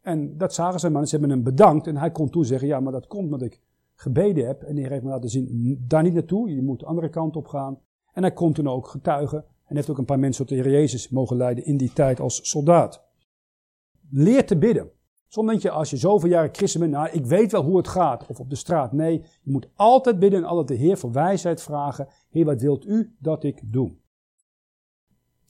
[0.00, 1.86] En dat zagen ze, maar ze hebben hem bedankt.
[1.86, 3.60] En hij kon toen zeggen, ja, maar dat komt omdat ik
[3.94, 4.62] gebeden heb.
[4.62, 7.46] En de heeft me laten zien, daar niet naartoe, je moet de andere kant op
[7.46, 7.78] gaan.
[8.12, 9.44] En hij kon toen ook getuigen.
[9.66, 12.20] En heeft ook een paar mensen tot de Heer Jezus mogen leiden in die tijd
[12.20, 13.02] als soldaat.
[14.10, 14.90] Leer te bidden.
[15.34, 17.88] Soms denk je, als je zoveel jaren christen bent, nou, ik weet wel hoe het
[17.88, 18.26] gaat.
[18.26, 18.92] Of op de straat.
[18.92, 19.12] Nee,
[19.42, 22.08] je moet altijd bidden en altijd de Heer voor wijsheid vragen.
[22.30, 23.92] Heer, wat wilt u dat ik doe?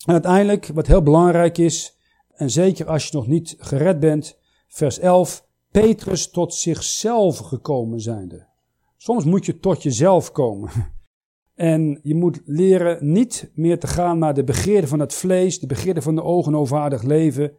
[0.06, 1.96] En uiteindelijk, wat heel belangrijk is,
[2.30, 8.46] en zeker als je nog niet gered bent, vers 11, Petrus tot zichzelf gekomen zijnde.
[8.96, 10.70] Soms moet je tot jezelf komen.
[11.54, 15.66] En je moet leren niet meer te gaan naar de begeerden van het vlees, de
[15.66, 17.52] begeerden van de ogen leven.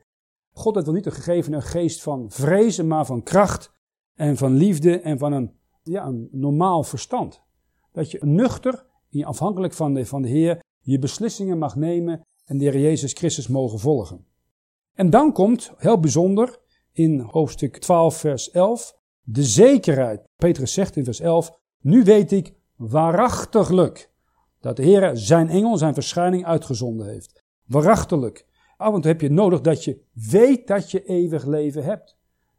[0.57, 3.71] God heeft wel niet gegeven een geest van vrezen, maar van kracht
[4.13, 5.51] en van liefde en van een,
[5.83, 7.43] ja, een normaal verstand.
[7.91, 8.85] Dat je nuchter,
[9.21, 13.47] afhankelijk van de, van de Heer, je beslissingen mag nemen en de Heer Jezus Christus
[13.47, 14.25] mogen volgen.
[14.93, 16.59] En dan komt, heel bijzonder,
[16.91, 20.21] in hoofdstuk 12, vers 11, de zekerheid.
[20.35, 24.11] Petrus zegt in vers 11, nu weet ik waarachtiglijk
[24.59, 27.43] dat de Heer zijn engel, zijn verschijning uitgezonden heeft.
[27.65, 28.45] Waarachtiglijk.
[28.77, 32.17] Af en toe heb je nodig dat je weet dat je eeuwig leven hebt.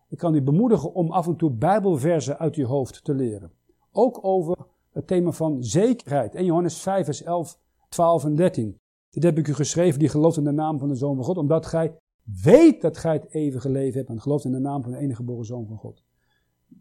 [0.09, 3.53] Ik kan u bemoedigen om af en toe bijbelversen uit je hoofd te leren.
[3.93, 4.57] Ook over
[4.93, 6.35] het thema van zekerheid.
[6.35, 7.59] En Johannes 5, vers 11,
[7.89, 8.79] 12 en 13.
[9.11, 11.37] Dit heb ik u geschreven, die gelooft in de naam van de Zoon van God,
[11.37, 11.97] omdat gij
[12.43, 15.17] weet dat gij het eeuwige leven hebt en gelooft in de naam van de enige
[15.17, 16.03] geboren Zoon van God.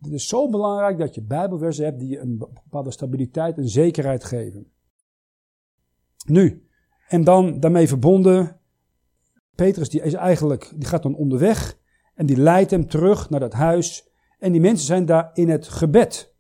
[0.02, 4.24] Het is zo belangrijk dat je bijbelversen hebt die je een bepaalde stabiliteit en zekerheid
[4.24, 4.72] geven.
[6.28, 6.68] Nu,
[7.08, 8.60] en dan daarmee verbonden,
[9.56, 11.78] Petrus die is eigenlijk, die gaat dan onderweg
[12.16, 14.10] en die leidt hem terug naar dat huis.
[14.39, 16.34] En die mensen zijn daar in het gebed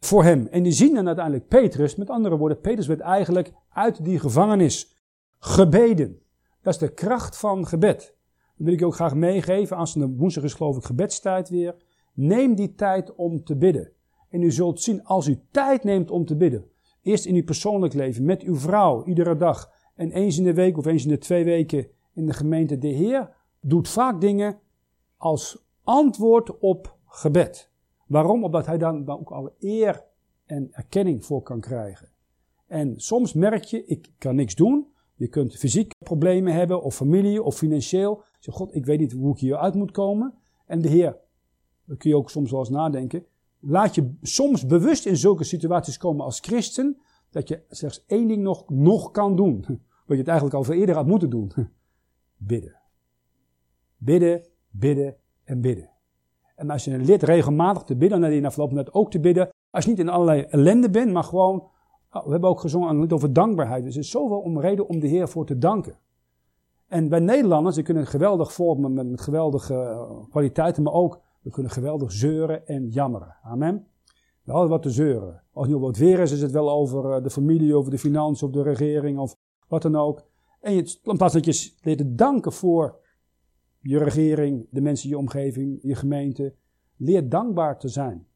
[0.00, 0.46] voor hem.
[0.46, 4.94] En die zien dan uiteindelijk Petrus, met andere woorden, Petrus werd eigenlijk uit die gevangenis
[5.38, 6.18] gebeden.
[6.62, 7.98] Dat is de kracht van gebed.
[8.56, 9.76] Dat wil ik je ook graag meegeven.
[9.76, 11.74] Als de woensdag is geloof ik gebedstijd weer.
[12.14, 13.92] Neem die tijd om te bidden.
[14.28, 16.64] En u zult zien, als u tijd neemt om te bidden.
[17.02, 19.70] Eerst in uw persoonlijk leven, met uw vrouw, iedere dag.
[19.94, 22.78] En eens in de week of eens in de twee weken in de gemeente.
[22.78, 24.58] De Heer doet vaak dingen
[25.16, 27.70] als antwoord op gebed.
[28.06, 28.44] Waarom?
[28.44, 30.04] Omdat hij dan ook alle eer
[30.46, 32.08] en erkenning voor kan krijgen.
[32.66, 34.86] En soms merk je, ik kan niks doen.
[35.14, 38.22] Je kunt fysieke problemen hebben, of familie, of financieel.
[38.38, 40.34] Zeg, God, ik weet niet hoe ik hier uit moet komen.
[40.66, 41.16] En de Heer,
[41.84, 43.24] daar kun je ook soms wel eens nadenken.
[43.58, 47.00] Laat je soms bewust in zulke situaties komen als christen,
[47.30, 49.64] dat je slechts één ding nog, nog kan doen.
[50.06, 51.52] Wat je het eigenlijk al veel eerder had moeten doen.
[52.42, 52.76] Bidden.
[53.96, 55.90] Bidden, bidden en bidden.
[56.56, 59.20] En als je een lid regelmatig te bidden, heb je na verloop net ook te
[59.20, 59.48] bidden.
[59.70, 61.70] Als je niet in allerlei ellende bent, maar gewoon,
[62.12, 63.84] oh, we hebben ook gezongen over dankbaarheid.
[63.84, 65.98] Dus er is zoveel om reden om de Heer voor te danken.
[66.86, 71.50] En wij Nederlanders, we kunnen geweldig vormen met, met geweldige eh, kwaliteiten, maar ook, we
[71.50, 73.36] kunnen geweldig zeuren en jammeren.
[73.42, 73.86] Amen.
[74.42, 75.42] We hadden wat te zeuren.
[75.52, 77.98] Als het niet wat weer is, is het wel over eh, de familie, over de
[77.98, 79.36] financiën, of de regering, of
[79.68, 80.22] wat dan ook.
[80.60, 82.98] En je, in plaats dat je leert te danken voor
[83.80, 86.54] je regering, de mensen in je omgeving, je gemeente,
[86.96, 88.26] leer dankbaar te zijn.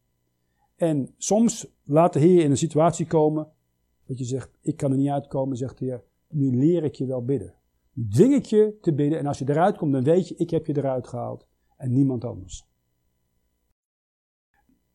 [0.77, 3.49] En soms laat de Heer in een situatie komen
[4.07, 7.07] dat je zegt, ik kan er niet uitkomen, zegt de Heer, nu leer ik je
[7.07, 7.55] wel bidden.
[7.93, 10.51] Nu dwing ik je te bidden en als je eruit komt, dan weet je, ik
[10.51, 11.47] heb je eruit gehaald
[11.77, 12.67] en niemand anders.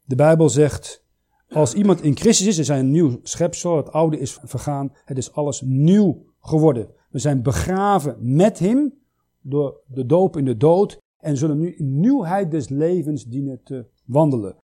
[0.04, 1.06] De Bijbel zegt,
[1.48, 5.18] als iemand in Christus is, is hij een nieuw schepsel, het oude is vergaan, het
[5.18, 6.98] is alles nieuw geworden.
[7.10, 8.94] We zijn begraven met hem
[9.42, 13.86] door de doop in de dood en zullen nu in nieuwheid des levens dienen te
[14.06, 14.56] wandelen.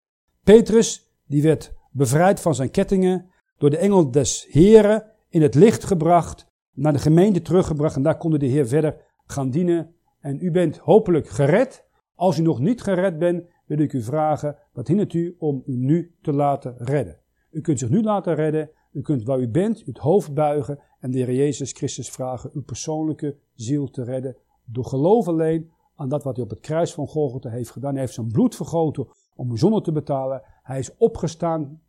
[0.43, 3.27] Petrus, die werd bevrijd van zijn kettingen,
[3.59, 8.17] door de engel des Heren in het licht gebracht, naar de gemeente teruggebracht en daar
[8.17, 9.95] konden de Heer verder gaan dienen.
[10.21, 11.85] En u bent hopelijk gered.
[12.15, 15.77] Als u nog niet gered bent, wil ik u vragen, wat hindert u om u
[15.77, 17.19] nu te laten redden?
[17.51, 21.11] U kunt zich nu laten redden, u kunt waar u bent het hoofd buigen en
[21.11, 26.23] de Heer Jezus Christus vragen uw persoonlijke ziel te redden door geloof alleen aan dat
[26.23, 27.93] wat hij op het kruis van Golgotha heeft gedaan.
[27.93, 30.43] Hij heeft zijn bloed vergoten om uw zonde te betalen.
[30.63, 31.81] Hij is opgestaan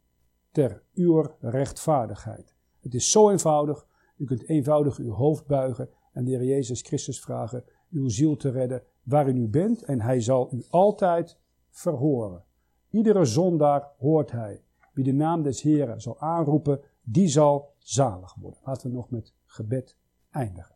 [0.52, 2.56] ter uw rechtvaardigheid.
[2.80, 3.88] Het is zo eenvoudig.
[4.18, 8.50] U kunt eenvoudig uw hoofd buigen en de Heer Jezus Christus vragen uw ziel te
[8.50, 9.84] redden waar u bent.
[9.84, 11.40] En hij zal u altijd
[11.70, 12.44] verhoren.
[12.90, 14.64] Iedere zondaar hoort hij.
[14.94, 18.60] Wie de naam des Heren zal aanroepen, die zal zalig worden.
[18.64, 19.98] Laten we nog met gebed
[20.30, 20.76] eindigen.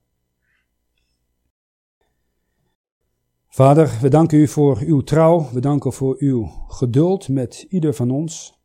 [3.48, 5.50] Vader, we danken u voor uw trouw.
[5.52, 8.60] We danken voor uw geduld met ieder van ons.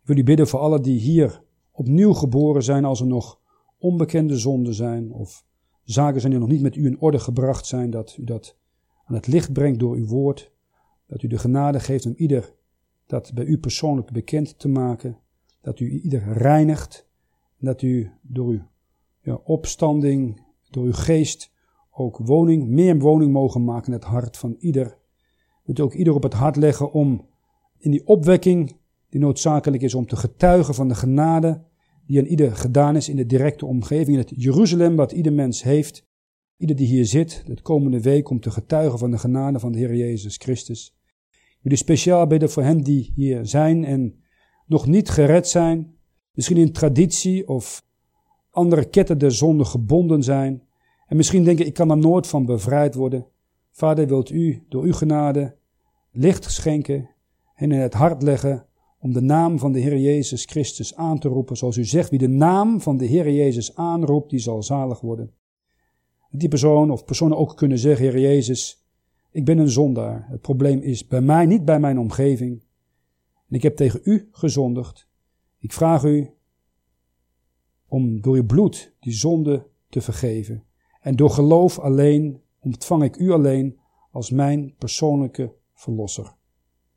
[0.00, 3.40] Ik wil u bidden voor allen die hier opnieuw geboren zijn als er nog
[3.78, 5.44] onbekende zonden zijn of
[5.84, 8.56] zaken zijn die nog niet met u in orde gebracht zijn, dat u dat
[9.04, 10.52] aan het licht brengt door uw woord.
[11.06, 12.54] Dat u de genade geeft om ieder
[13.06, 15.18] dat bij u persoonlijk bekend te maken.
[15.64, 17.08] Dat u ieder reinigt.
[17.58, 18.62] Dat u door uw
[19.20, 21.52] ja, opstanding, door uw geest
[21.90, 24.98] ook woning, meer woning mogen maken in het hart van ieder.
[25.64, 27.26] Moet ook ieder op het hart leggen om
[27.78, 28.76] in die opwekking
[29.08, 31.64] die noodzakelijk is om te getuigen van de genade
[32.06, 35.62] die aan ieder gedaan is in de directe omgeving, in het Jeruzalem wat ieder mens
[35.62, 36.06] heeft.
[36.56, 39.78] Ieder die hier zit, de komende week om te getuigen van de genade van de
[39.78, 40.96] Heer Jezus Christus.
[41.62, 44.23] U speciaal bidden voor hen die hier zijn en
[44.66, 45.96] nog niet gered zijn,
[46.32, 47.84] misschien in traditie of
[48.50, 50.62] andere ketten der zonde gebonden zijn.
[51.06, 53.26] En misschien denken, ik kan er nooit van bevrijd worden.
[53.70, 55.56] Vader, wilt u door uw genade
[56.10, 57.10] licht schenken
[57.54, 58.66] en in het hart leggen
[58.98, 61.56] om de naam van de Heer Jezus Christus aan te roepen.
[61.56, 65.32] Zoals u zegt, wie de naam van de Heer Jezus aanroept, die zal zalig worden.
[66.30, 68.84] Die persoon of personen ook kunnen zeggen, Heer Jezus,
[69.30, 70.26] ik ben een zondaar.
[70.30, 72.63] Het probleem is bij mij, niet bij mijn omgeving.
[73.48, 75.08] En ik heb tegen u gezondigd.
[75.58, 76.30] Ik vraag u
[77.86, 80.64] om door uw bloed die zonde te vergeven.
[81.00, 83.78] En door geloof alleen ontvang ik u alleen
[84.10, 86.34] als mijn persoonlijke verlosser.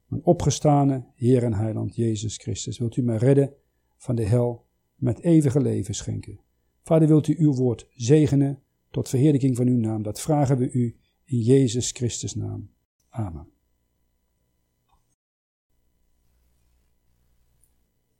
[0.05, 3.53] Mijn opgestane Heer en Heiland Jezus Christus, wilt u mij redden
[3.97, 6.39] van de hel met eeuwige leven schenken.
[6.83, 10.03] Vader, wilt u uw woord zegenen tot verheerlijking van uw naam.
[10.03, 12.69] Dat vragen we u in Jezus Christus naam.
[13.09, 13.56] Amen.